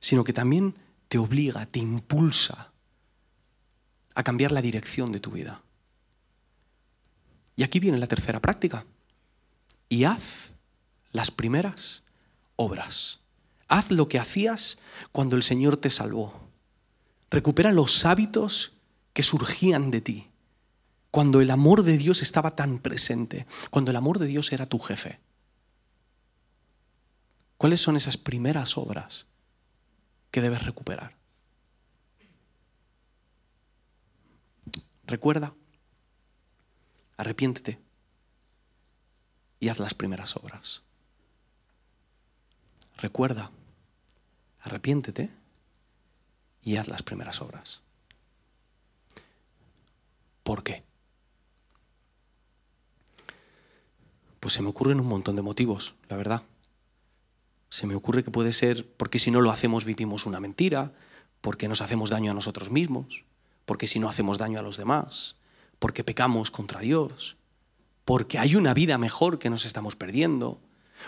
sino 0.00 0.24
que 0.24 0.32
también 0.32 0.74
te 1.08 1.18
obliga, 1.18 1.66
te 1.66 1.78
impulsa 1.78 2.72
a 4.14 4.22
cambiar 4.22 4.52
la 4.52 4.62
dirección 4.62 5.12
de 5.12 5.20
tu 5.20 5.30
vida. 5.30 5.62
Y 7.54 7.62
aquí 7.62 7.80
viene 7.80 7.98
la 7.98 8.06
tercera 8.06 8.40
práctica. 8.40 8.84
Y 9.88 10.04
haz 10.04 10.51
las 11.12 11.30
primeras 11.30 12.02
obras. 12.56 13.20
Haz 13.68 13.90
lo 13.90 14.08
que 14.08 14.18
hacías 14.18 14.78
cuando 15.12 15.36
el 15.36 15.42
Señor 15.42 15.76
te 15.76 15.90
salvó. 15.90 16.48
Recupera 17.30 17.72
los 17.72 18.04
hábitos 18.04 18.72
que 19.12 19.22
surgían 19.22 19.90
de 19.90 20.00
ti, 20.00 20.28
cuando 21.10 21.40
el 21.40 21.50
amor 21.50 21.82
de 21.82 21.96
Dios 21.96 22.22
estaba 22.22 22.56
tan 22.56 22.78
presente, 22.78 23.46
cuando 23.70 23.90
el 23.90 23.96
amor 23.96 24.18
de 24.18 24.26
Dios 24.26 24.52
era 24.52 24.66
tu 24.66 24.78
jefe. 24.78 25.20
¿Cuáles 27.56 27.80
son 27.80 27.96
esas 27.96 28.16
primeras 28.16 28.76
obras 28.76 29.26
que 30.30 30.40
debes 30.40 30.64
recuperar? 30.64 31.16
Recuerda, 35.06 35.54
arrepiéntete 37.16 37.78
y 39.60 39.68
haz 39.68 39.78
las 39.78 39.94
primeras 39.94 40.36
obras. 40.36 40.82
Recuerda, 43.02 43.50
arrepiéntete 44.60 45.28
y 46.62 46.76
haz 46.76 46.86
las 46.86 47.02
primeras 47.02 47.42
obras. 47.42 47.82
¿Por 50.44 50.62
qué? 50.62 50.84
Pues 54.38 54.54
se 54.54 54.62
me 54.62 54.68
ocurren 54.68 55.00
un 55.00 55.08
montón 55.08 55.34
de 55.34 55.42
motivos, 55.42 55.96
la 56.08 56.16
verdad. 56.16 56.42
Se 57.70 57.88
me 57.88 57.96
ocurre 57.96 58.22
que 58.22 58.30
puede 58.30 58.52
ser 58.52 58.88
porque 58.96 59.18
si 59.18 59.32
no 59.32 59.40
lo 59.40 59.50
hacemos 59.50 59.84
vivimos 59.84 60.24
una 60.24 60.38
mentira, 60.38 60.92
porque 61.40 61.66
nos 61.66 61.80
hacemos 61.80 62.08
daño 62.08 62.30
a 62.30 62.34
nosotros 62.34 62.70
mismos, 62.70 63.24
porque 63.64 63.88
si 63.88 63.98
no 63.98 64.08
hacemos 64.08 64.38
daño 64.38 64.60
a 64.60 64.62
los 64.62 64.76
demás, 64.76 65.34
porque 65.80 66.04
pecamos 66.04 66.52
contra 66.52 66.78
Dios, 66.78 67.36
porque 68.04 68.38
hay 68.38 68.54
una 68.54 68.74
vida 68.74 68.96
mejor 68.96 69.40
que 69.40 69.50
nos 69.50 69.64
estamos 69.64 69.96
perdiendo, 69.96 70.60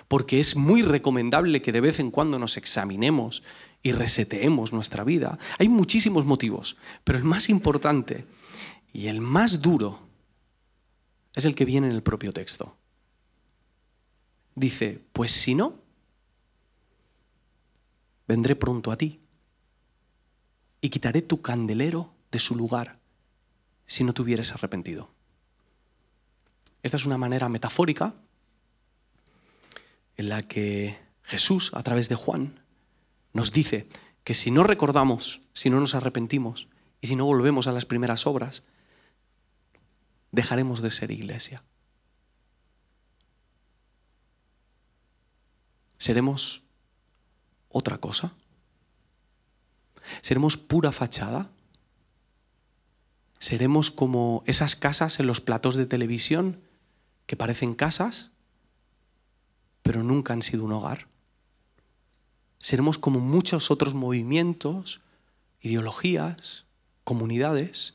porque 0.09 0.41
es 0.41 0.57
muy 0.57 0.83
recomendable 0.83 1.63
que 1.63 1.73
de 1.73 1.81
vez 1.81 2.01
en 2.01 2.11
cuando 2.11 2.39
nos 2.39 2.57
examinemos 2.57 3.43
y 3.83 3.93
reseteemos 3.93 4.73
nuestra 4.73 5.05
vida. 5.05 5.39
Hay 5.59 5.69
muchísimos 5.69 6.25
motivos, 6.25 6.77
pero 7.05 7.19
el 7.19 7.25
más 7.25 7.49
importante 7.49 8.27
y 8.93 9.09
el 9.09 9.21
más 9.21 9.61
duro 9.61 10.01
es 11.35 11.45
el 11.45 11.55
que 11.55 11.65
viene 11.65 11.89
en 11.89 11.95
el 11.95 12.03
propio 12.03 12.33
texto. 12.33 12.77
Dice, 14.55 15.01
pues 15.13 15.33
si 15.33 15.55
no, 15.55 15.81
vendré 18.27 18.57
pronto 18.57 18.91
a 18.91 18.97
ti 18.97 19.21
y 20.81 20.89
quitaré 20.89 21.23
tu 21.23 21.43
candelero 21.43 22.15
de 22.31 22.39
su 22.39 22.57
lugar 22.57 22.99
si 23.87 24.05
no 24.05 24.15
te 24.15 24.23
hubieras 24.23 24.53
arrepentido. 24.53 25.11
Esta 26.83 26.97
es 26.97 27.07
una 27.07 27.19
manera 27.19 27.49
metafórica 27.49 28.15
en 30.16 30.29
la 30.29 30.42
que 30.42 30.98
Jesús, 31.22 31.70
a 31.74 31.83
través 31.83 32.09
de 32.09 32.14
Juan, 32.14 32.61
nos 33.33 33.53
dice 33.53 33.88
que 34.22 34.35
si 34.35 34.50
no 34.50 34.62
recordamos, 34.62 35.40
si 35.53 35.70
no 35.70 35.81
nos 35.81 35.94
arrepentimos 35.94 36.68
y 37.00 37.09
si 37.09 37.16
no 37.16 37.27
volvemos 37.27 37.66
a 37.66 37.72
las 37.72 37.85
primeras 37.85 38.27
obras, 38.27 38.64
dejaremos 40.33 40.83
de 40.83 40.90
ser 40.90 41.11
iglesia. 41.11 41.62
Seremos 45.98 46.64
otra 47.68 47.98
cosa. 47.98 48.35
Seremos 50.20 50.57
pura 50.57 50.92
fachada. 50.92 51.50
Seremos 53.38 53.90
como 53.90 54.42
esas 54.46 54.77
casas 54.77 55.20
en 55.20 55.27
los 55.27 55.40
platos 55.40 55.77
de 55.77 55.87
televisión 55.87 56.61
que 57.27 57.37
parecen 57.37 57.74
casas, 57.74 58.31
pero 59.85 60.03
nunca 60.03 60.33
han 60.33 60.40
sido 60.40 60.64
un 60.64 60.73
hogar. 60.73 61.09
Seremos 62.59 62.97
como 62.97 63.20
muchos 63.20 63.70
otros 63.70 63.92
movimientos, 63.92 65.03
ideologías, 65.61 66.64
comunidades, 67.05 67.94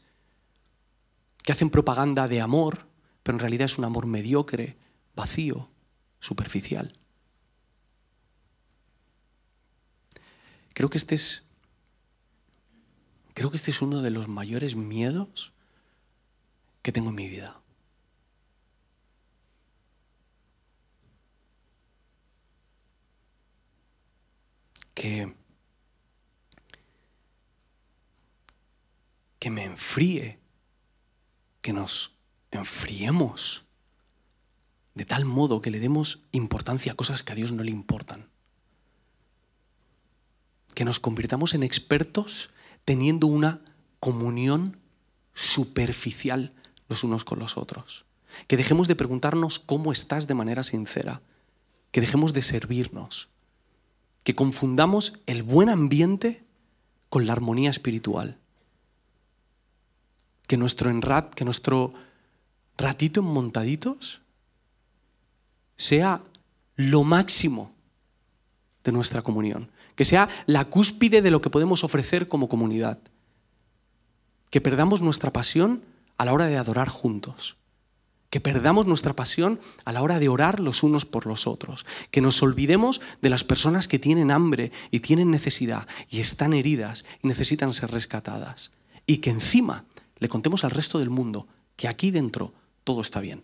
que 1.44 1.52
hacen 1.52 1.72
propaganda 1.72 2.28
de 2.28 2.42
amor, 2.42 2.86
pero 3.24 3.38
en 3.38 3.40
realidad 3.40 3.66
es 3.66 3.80
un 3.80 3.86
amor 3.86 4.06
mediocre, 4.06 4.78
vacío, 5.16 5.68
superficial. 6.20 6.96
Creo 10.76 10.92
que 10.92 11.00
este 11.00 11.16
es 11.16 11.48
creo 13.34 13.50
que 13.50 13.58
este 13.58 13.72
es 13.72 13.82
uno 13.82 14.04
de 14.04 14.12
los 14.12 14.28
mayores 14.28 14.76
miedos 14.76 15.54
que 16.84 16.92
tengo 16.92 17.10
en 17.10 17.16
mi 17.16 17.28
vida. 17.28 17.60
Que, 25.00 25.34
que 29.40 29.50
me 29.50 29.64
enfríe, 29.64 30.40
que 31.62 31.72
nos 31.72 32.18
enfriemos 32.52 33.64
de 34.96 35.06
tal 35.06 35.24
modo 35.24 35.62
que 35.62 35.72
le 35.72 35.80
demos 35.80 36.28
importancia 36.34 36.92
a 36.92 36.96
cosas 36.96 37.24
que 37.24 37.32
a 37.32 37.36
Dios 37.36 37.54
no 37.54 37.64
le 37.64 37.72
importan. 37.72 38.28
Que 40.76 40.84
nos 40.84 41.00
convirtamos 41.00 41.54
en 41.54 41.64
expertos 41.64 42.50
teniendo 42.84 43.28
una 43.28 43.62
comunión 44.02 44.82
superficial 45.34 46.54
los 46.90 47.06
unos 47.06 47.24
con 47.24 47.40
los 47.40 47.56
otros. 47.56 48.04
Que 48.48 48.58
dejemos 48.58 48.90
de 48.90 48.98
preguntarnos 48.98 49.60
cómo 49.60 49.94
estás 49.94 50.28
de 50.28 50.36
manera 50.36 50.66
sincera. 50.66 51.22
Que 51.92 52.02
dejemos 52.02 52.34
de 52.34 52.44
servirnos 52.44 53.30
que 54.24 54.36
confundamos 54.36 55.14
el 55.26 55.44
buen 55.44 55.70
ambiente 55.70 56.44
con 57.10 57.26
la 57.26 57.34
armonía 57.34 57.70
espiritual. 57.70 58.38
Que 60.48 60.58
nuestro 60.58 60.90
enrat, 60.90 61.34
que 61.34 61.46
nuestro 61.46 61.94
ratito 62.78 63.20
en 63.22 63.28
montaditos 63.28 64.22
sea 65.78 66.22
lo 66.76 67.04
máximo 67.04 67.72
de 68.84 68.92
nuestra 68.92 69.22
comunión, 69.22 69.70
que 69.96 70.06
sea 70.06 70.30
la 70.46 70.66
cúspide 70.66 71.22
de 71.22 71.32
lo 71.32 71.42
que 71.42 71.50
podemos 71.50 71.84
ofrecer 71.84 72.28
como 72.28 72.50
comunidad. 72.50 73.00
Que 74.50 74.62
perdamos 74.62 75.02
nuestra 75.02 75.32
pasión 75.32 75.84
a 76.18 76.26
la 76.26 76.34
hora 76.34 76.46
de 76.46 76.58
adorar 76.58 76.90
juntos 76.90 77.59
que 78.30 78.40
perdamos 78.40 78.86
nuestra 78.86 79.16
pasión 79.16 79.60
a 79.86 79.92
la 79.92 80.02
hora 80.02 80.20
de 80.20 80.30
orar 80.30 80.60
los 80.60 80.84
unos 80.84 81.06
por 81.06 81.26
los 81.26 81.48
otros, 81.48 81.86
que 82.12 82.22
nos 82.22 82.42
olvidemos 82.44 83.02
de 83.22 83.30
las 83.30 83.44
personas 83.44 83.88
que 83.88 84.00
tienen 84.00 84.32
hambre 84.32 84.72
y 84.92 85.00
tienen 85.00 85.32
necesidad 85.32 85.88
y 86.10 86.20
están 86.20 86.54
heridas 86.54 87.06
y 87.24 87.28
necesitan 87.28 87.74
ser 87.74 87.92
rescatadas, 87.92 88.72
y 89.06 89.18
que 89.18 89.32
encima 89.32 89.86
le 90.20 90.30
contemos 90.30 90.64
al 90.64 90.72
resto 90.72 91.00
del 91.00 91.10
mundo 91.10 91.48
que 91.76 91.88
aquí 91.88 92.12
dentro 92.12 92.54
todo 92.84 93.02
está 93.02 93.20
bien. 93.20 93.44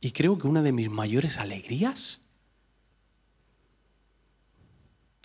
Y 0.00 0.12
creo 0.12 0.38
que 0.38 0.46
una 0.46 0.62
de 0.62 0.72
mis 0.72 0.90
mayores 0.90 1.38
alegrías 1.38 2.22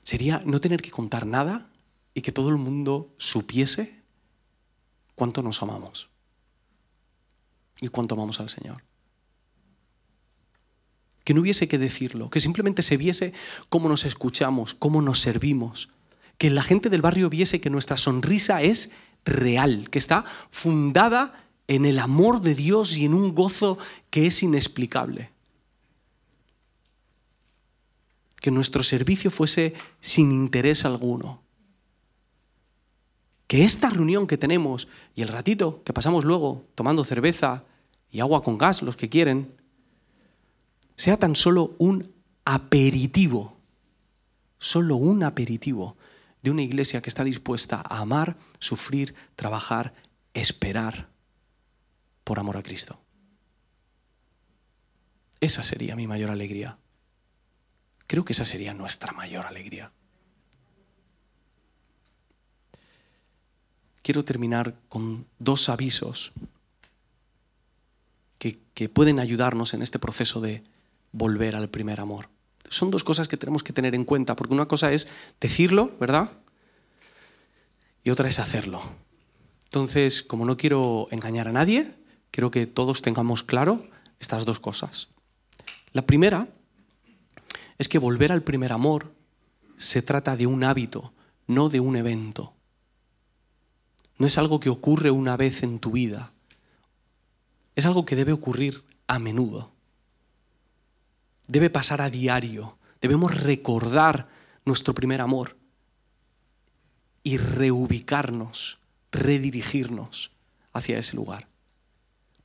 sería 0.03 0.41
no 0.45 0.59
tener 0.59 0.81
que 0.81 0.89
contar 0.89 1.27
nada 1.27 1.69
y 2.13 2.21
que 2.21 2.31
todo 2.31 2.49
el 2.49 2.57
mundo 2.57 3.13
supiese 3.17 3.99
cuánto 5.15 5.41
nos 5.41 5.61
amamos 5.61 6.09
y 7.81 7.87
cuánto 7.87 8.15
amamos 8.15 8.39
al 8.39 8.49
Señor. 8.49 8.83
Que 11.23 11.33
no 11.33 11.41
hubiese 11.41 11.67
que 11.67 11.77
decirlo, 11.77 12.29
que 12.29 12.39
simplemente 12.39 12.81
se 12.81 12.97
viese 12.97 13.33
cómo 13.69 13.89
nos 13.89 14.05
escuchamos, 14.05 14.73
cómo 14.73 15.01
nos 15.01 15.19
servimos, 15.19 15.89
que 16.37 16.49
la 16.49 16.63
gente 16.63 16.89
del 16.89 17.01
barrio 17.01 17.29
viese 17.29 17.61
que 17.61 17.69
nuestra 17.69 17.97
sonrisa 17.97 18.61
es 18.61 18.91
real, 19.25 19.89
que 19.89 19.99
está 19.99 20.25
fundada 20.51 21.33
en 21.67 21.85
el 21.85 21.99
amor 21.99 22.41
de 22.41 22.55
Dios 22.55 22.97
y 22.97 23.05
en 23.05 23.13
un 23.13 23.33
gozo 23.33 23.77
que 24.09 24.27
es 24.27 24.43
inexplicable. 24.43 25.31
Que 28.41 28.51
nuestro 28.51 28.83
servicio 28.83 29.31
fuese 29.31 29.73
sin 30.01 30.31
interés 30.31 30.83
alguno, 30.83 31.42
que 33.53 33.65
esta 33.65 33.91
reunión 33.91 34.25
que 34.25 34.39
tenemos 34.39 34.87
y 35.13 35.21
el 35.21 35.27
ratito 35.27 35.83
que 35.83 35.93
pasamos 35.93 36.25
luego 36.25 36.65
tomando 36.73 37.03
cerveza 37.03 37.65
y 38.09 38.19
agua 38.19 38.41
con 38.41 38.57
gas, 38.57 38.81
los 38.81 38.95
que 38.95 39.09
quieren, 39.09 39.53
sea 40.95 41.17
tan 41.17 41.35
solo 41.35 41.75
un 41.77 42.11
aperitivo, 42.45 43.55
solo 44.57 44.95
un 44.95 45.21
aperitivo 45.21 45.97
de 46.41 46.49
una 46.49 46.63
iglesia 46.63 47.03
que 47.03 47.11
está 47.11 47.23
dispuesta 47.23 47.75
a 47.87 47.99
amar, 47.99 48.37
sufrir, 48.57 49.13
trabajar, 49.35 49.93
esperar 50.33 51.09
por 52.23 52.39
amor 52.39 52.57
a 52.57 52.63
Cristo. 52.63 52.99
Esa 55.41 55.61
sería 55.61 55.95
mi 55.95 56.07
mayor 56.07 56.31
alegría. 56.31 56.79
Creo 58.07 58.25
que 58.25 58.33
esa 58.33 58.45
sería 58.45 58.73
nuestra 58.73 59.11
mayor 59.11 59.45
alegría. 59.45 59.91
Quiero 64.03 64.23
terminar 64.23 64.75
con 64.89 65.25
dos 65.39 65.69
avisos 65.69 66.33
que, 68.37 68.89
pueden 68.89 69.19
ayudarnos 69.19 69.73
en 69.73 69.81
este 69.81 69.97
proceso 69.97 70.41
de 70.41 70.61
volver 71.13 71.55
al 71.55 71.69
primer 71.69 72.01
amor. 72.01 72.27
Son 72.69 72.91
dos 72.91 73.03
cosas 73.03 73.29
que 73.29 73.37
tenemos 73.37 73.63
que 73.63 73.71
tener 73.71 73.95
en 73.95 74.03
cuenta, 74.03 74.35
porque 74.35 74.53
una 74.53 74.67
cosa 74.67 74.91
es 74.91 75.07
decirlo, 75.39 75.95
¿verdad? 75.99 76.31
Y 78.03 78.09
otra 78.09 78.27
es 78.27 78.39
hacerlo. 78.39 78.81
Entonces, 79.65 80.21
como 80.21 80.45
no 80.45 80.57
quiero 80.57 81.07
engañar 81.11 81.47
a 81.47 81.53
nadie, 81.53 81.93
quiero 82.29 82.51
que 82.51 82.65
todos 82.65 83.01
tengamos 83.01 83.41
claro 83.41 83.87
estas 84.19 84.43
dos 84.43 84.59
cosas. 84.59 85.07
La 85.93 86.05
primera 86.05 86.49
es 87.77 87.87
que 87.87 87.99
volver 87.99 88.33
al 88.33 88.43
primer 88.43 88.73
amor 88.73 89.13
se 89.77 90.01
trata 90.01 90.35
de 90.35 90.47
un 90.47 90.63
hábito, 90.63 91.13
no 91.47 91.69
de 91.69 91.79
un 91.79 91.95
evento. 91.95 92.53
No 94.17 94.27
es 94.27 94.37
algo 94.37 94.59
que 94.59 94.69
ocurre 94.69 95.11
una 95.11 95.37
vez 95.37 95.63
en 95.63 95.79
tu 95.79 95.91
vida. 95.91 96.33
Es 97.75 97.85
algo 97.85 98.05
que 98.05 98.15
debe 98.15 98.31
ocurrir 98.31 98.83
a 99.07 99.19
menudo. 99.19 99.71
Debe 101.47 101.69
pasar 101.69 102.01
a 102.01 102.09
diario. 102.09 102.77
Debemos 103.01 103.35
recordar 103.35 104.29
nuestro 104.65 104.93
primer 104.93 105.21
amor 105.21 105.57
y 107.23 107.37
reubicarnos, 107.37 108.79
redirigirnos 109.11 110.31
hacia 110.73 110.99
ese 110.99 111.15
lugar. 111.15 111.47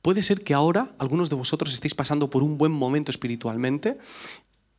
Puede 0.01 0.23
ser 0.23 0.43
que 0.43 0.53
ahora 0.53 0.93
algunos 0.97 1.29
de 1.29 1.35
vosotros 1.35 1.73
estéis 1.73 1.93
pasando 1.93 2.29
por 2.29 2.43
un 2.43 2.57
buen 2.57 2.71
momento 2.71 3.11
espiritualmente 3.11 3.97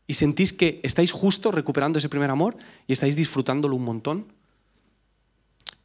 y 0.07 0.15
sentís 0.15 0.53
que 0.53 0.81
estáis 0.83 1.13
justo 1.13 1.53
recuperando 1.53 1.99
ese 1.99 2.09
primer 2.09 2.31
amor 2.31 2.57
y 2.87 2.93
estáis 2.93 3.17
disfrutándolo 3.17 3.77
un 3.77 3.85
montón. 3.85 4.33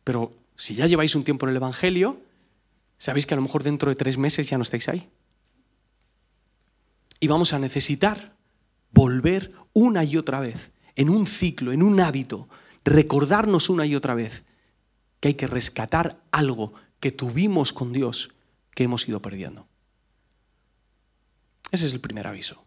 Pero 0.04 0.34
si 0.56 0.76
ya 0.76 0.88
lleváis 0.88 1.16
un 1.16 1.24
tiempo 1.24 1.46
en 1.46 1.52
el 1.52 1.58
Evangelio, 1.58 2.22
sabéis 2.98 3.26
que 3.26 3.34
a 3.34 3.38
lo 3.38 3.44
mejor 3.44 3.64
dentro 3.64 3.90
de 3.90 3.96
tres 3.96 4.18
meses 4.18 4.50
ya 4.50 4.58
no 4.58 4.64
estáis 4.64 4.88
ahí. 4.90 5.10
Y 7.20 7.28
vamos 7.28 7.54
a 7.54 7.60
necesitar 7.60 8.36
volver 8.92 9.54
una 9.74 10.04
y 10.04 10.18
otra 10.18 10.40
vez, 10.40 10.72
en 10.96 11.10
un 11.10 11.28
ciclo, 11.28 11.72
en 11.72 11.84
un 11.84 12.00
hábito, 12.00 12.48
recordarnos 12.84 13.70
una 13.70 13.86
y 13.86 13.96
otra 13.96 14.14
vez 14.14 14.44
que 15.20 15.30
hay 15.30 15.34
que 15.34 15.48
rescatar 15.48 16.22
algo 16.32 16.74
que 17.00 17.12
tuvimos 17.12 17.74
con 17.74 17.92
Dios 17.92 18.32
que 18.74 18.84
hemos 18.84 19.08
ido 19.08 19.22
perdiendo. 19.22 19.68
Ese 21.72 21.88
es 21.88 21.94
el 21.94 22.00
primer 22.00 22.28
aviso. 22.28 22.64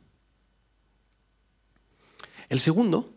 El 2.48 2.60
segundo 2.60 3.14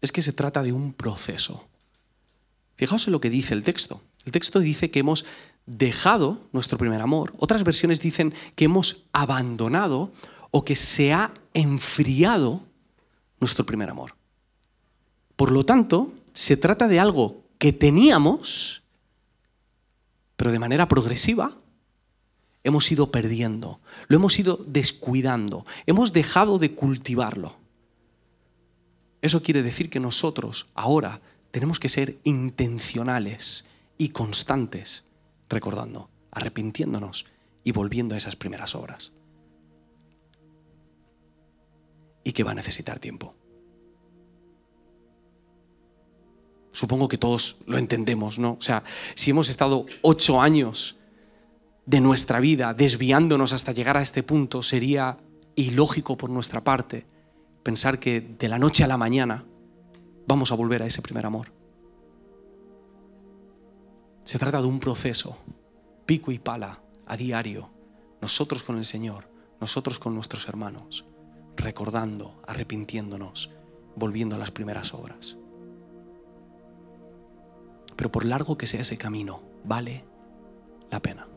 es 0.00 0.12
que 0.12 0.22
se 0.22 0.32
trata 0.32 0.62
de 0.62 0.72
un 0.72 0.92
proceso. 0.92 1.68
Fijaos 2.76 3.06
en 3.06 3.12
lo 3.12 3.20
que 3.20 3.30
dice 3.30 3.54
el 3.54 3.62
texto. 3.62 4.02
El 4.24 4.32
texto 4.32 4.60
dice 4.60 4.90
que 4.90 5.00
hemos 5.00 5.24
dejado 5.66 6.40
nuestro 6.52 6.78
primer 6.78 7.00
amor. 7.00 7.32
Otras 7.38 7.64
versiones 7.64 8.00
dicen 8.00 8.34
que 8.54 8.66
hemos 8.66 9.04
abandonado 9.12 10.12
o 10.50 10.64
que 10.64 10.76
se 10.76 11.12
ha 11.12 11.32
enfriado 11.52 12.62
nuestro 13.40 13.66
primer 13.66 13.90
amor. 13.90 14.14
Por 15.36 15.52
lo 15.52 15.64
tanto, 15.64 16.12
se 16.32 16.56
trata 16.56 16.88
de 16.88 17.00
algo 17.00 17.42
que 17.58 17.72
teníamos, 17.72 18.82
pero 20.36 20.52
de 20.52 20.58
manera 20.58 20.88
progresiva, 20.88 21.56
hemos 22.62 22.90
ido 22.90 23.10
perdiendo, 23.10 23.80
lo 24.08 24.16
hemos 24.16 24.38
ido 24.38 24.64
descuidando, 24.66 25.66
hemos 25.86 26.12
dejado 26.12 26.58
de 26.58 26.72
cultivarlo. 26.72 27.56
Eso 29.22 29.42
quiere 29.42 29.62
decir 29.62 29.90
que 29.90 30.00
nosotros 30.00 30.68
ahora 30.74 31.20
tenemos 31.54 31.78
que 31.78 31.88
ser 31.88 32.18
intencionales 32.24 33.68
y 33.96 34.08
constantes, 34.08 35.04
recordando, 35.48 36.10
arrepintiéndonos 36.32 37.26
y 37.62 37.70
volviendo 37.70 38.16
a 38.16 38.18
esas 38.18 38.34
primeras 38.34 38.74
obras. 38.74 39.12
Y 42.24 42.32
que 42.32 42.42
va 42.42 42.50
a 42.50 42.56
necesitar 42.56 42.98
tiempo. 42.98 43.36
Supongo 46.72 47.06
que 47.06 47.18
todos 47.18 47.58
lo 47.66 47.78
entendemos, 47.78 48.40
¿no? 48.40 48.54
O 48.54 48.60
sea, 48.60 48.82
si 49.14 49.30
hemos 49.30 49.48
estado 49.48 49.86
ocho 50.02 50.40
años 50.40 50.96
de 51.86 52.00
nuestra 52.00 52.40
vida 52.40 52.74
desviándonos 52.74 53.52
hasta 53.52 53.70
llegar 53.70 53.96
a 53.96 54.02
este 54.02 54.24
punto, 54.24 54.64
sería 54.64 55.18
ilógico 55.54 56.16
por 56.16 56.30
nuestra 56.30 56.64
parte 56.64 57.06
pensar 57.62 58.00
que 58.00 58.20
de 58.20 58.48
la 58.48 58.58
noche 58.58 58.82
a 58.82 58.88
la 58.88 58.96
mañana 58.96 59.44
vamos 60.26 60.52
a 60.52 60.54
volver 60.54 60.82
a 60.82 60.86
ese 60.86 61.02
primer 61.02 61.26
amor. 61.26 61.52
Se 64.24 64.38
trata 64.38 64.60
de 64.60 64.66
un 64.66 64.80
proceso, 64.80 65.36
pico 66.06 66.32
y 66.32 66.38
pala, 66.38 66.80
a 67.06 67.16
diario, 67.16 67.70
nosotros 68.20 68.62
con 68.62 68.78
el 68.78 68.84
Señor, 68.84 69.28
nosotros 69.60 69.98
con 69.98 70.14
nuestros 70.14 70.48
hermanos, 70.48 71.04
recordando, 71.56 72.40
arrepintiéndonos, 72.46 73.50
volviendo 73.96 74.36
a 74.36 74.38
las 74.38 74.50
primeras 74.50 74.94
obras. 74.94 75.36
Pero 77.96 78.10
por 78.10 78.24
largo 78.24 78.56
que 78.56 78.66
sea 78.66 78.80
ese 78.80 78.96
camino, 78.96 79.42
vale 79.64 80.04
la 80.90 81.00
pena. 81.00 81.28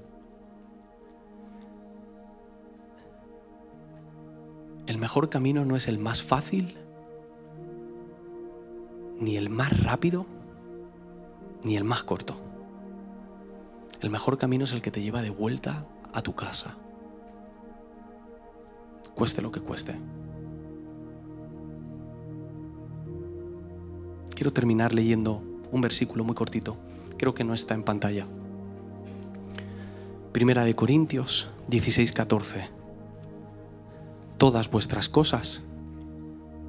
El 4.88 4.97
mejor 4.97 5.30
camino 5.30 5.65
no 5.65 5.76
es 5.76 5.89
el 5.89 6.00
más 6.00 6.23
fácil, 6.23 6.78
ni 9.19 9.38
el 9.38 9.49
más 9.49 9.84
rápido, 9.84 10.25
ni 11.63 11.75
el 11.75 11.84
más 11.84 12.03
corto. 12.03 12.36
El 14.01 14.10
mejor 14.10 14.38
camino 14.38 14.63
es 14.63 14.73
el 14.73 14.82
que 14.82 14.91
te 14.91 15.01
lleva 15.01 15.21
de 15.21 15.30
vuelta 15.30 15.86
a 16.13 16.21
tu 16.21 16.36
casa, 16.36 16.75
cueste 19.15 19.41
lo 19.41 19.51
que 19.51 19.60
cueste. 19.60 19.95
Quiero 24.36 24.53
terminar 24.53 24.93
leyendo 24.93 25.41
un 25.71 25.82
versículo 25.82 26.23
muy 26.23 26.36
cortito, 26.36 26.77
creo 27.17 27.34
que 27.34 27.43
no 27.43 27.56
está 27.56 27.73
en 27.73 27.84
pantalla. 27.84 28.27
Primera 30.32 30.63
de 30.63 30.75
Corintios 30.75 31.49
16, 31.67 32.12
14. 32.12 32.69
Todas 34.38 34.69
vuestras 34.69 35.10
cosas 35.10 35.63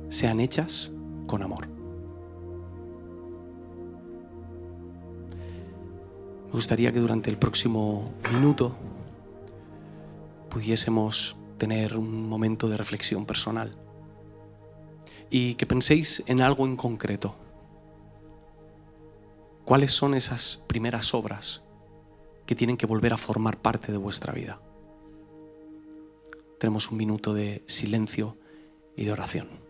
sean 0.09 0.41
hechas 0.41 0.91
con 1.27 1.43
amor. 1.43 1.78
Me 6.49 6.53
gustaría 6.53 6.93
que 6.93 6.99
durante 6.99 7.31
el 7.31 7.39
próximo 7.39 8.13
minuto 8.33 8.75
pudiésemos 10.51 11.37
tener 11.57 11.97
un 11.97 12.29
momento 12.29 12.69
de 12.69 12.77
reflexión 12.77 13.25
personal 13.25 13.77
y 15.31 15.55
que 15.55 15.67
penséis 15.67 16.23
en 16.27 16.41
algo 16.41 16.67
en 16.67 16.77
concreto 16.77 17.35
¿Cuáles 19.69 19.93
son 19.93 20.15
esas 20.15 20.65
primeras 20.67 21.13
obras 21.13 21.63
que 22.47 22.55
tienen 22.55 22.79
que 22.79 22.87
volver 22.87 23.13
a 23.13 23.19
formar 23.19 23.59
parte 23.59 23.93
de 23.93 23.99
vuestra 23.99 24.33
vida? 24.33 24.63
Tenemos 26.59 26.91
un 26.91 26.97
minuto 26.97 27.35
de 27.35 27.63
silencio 27.67 28.39
y 28.97 29.05
de 29.05 29.13
oración. 29.13 29.68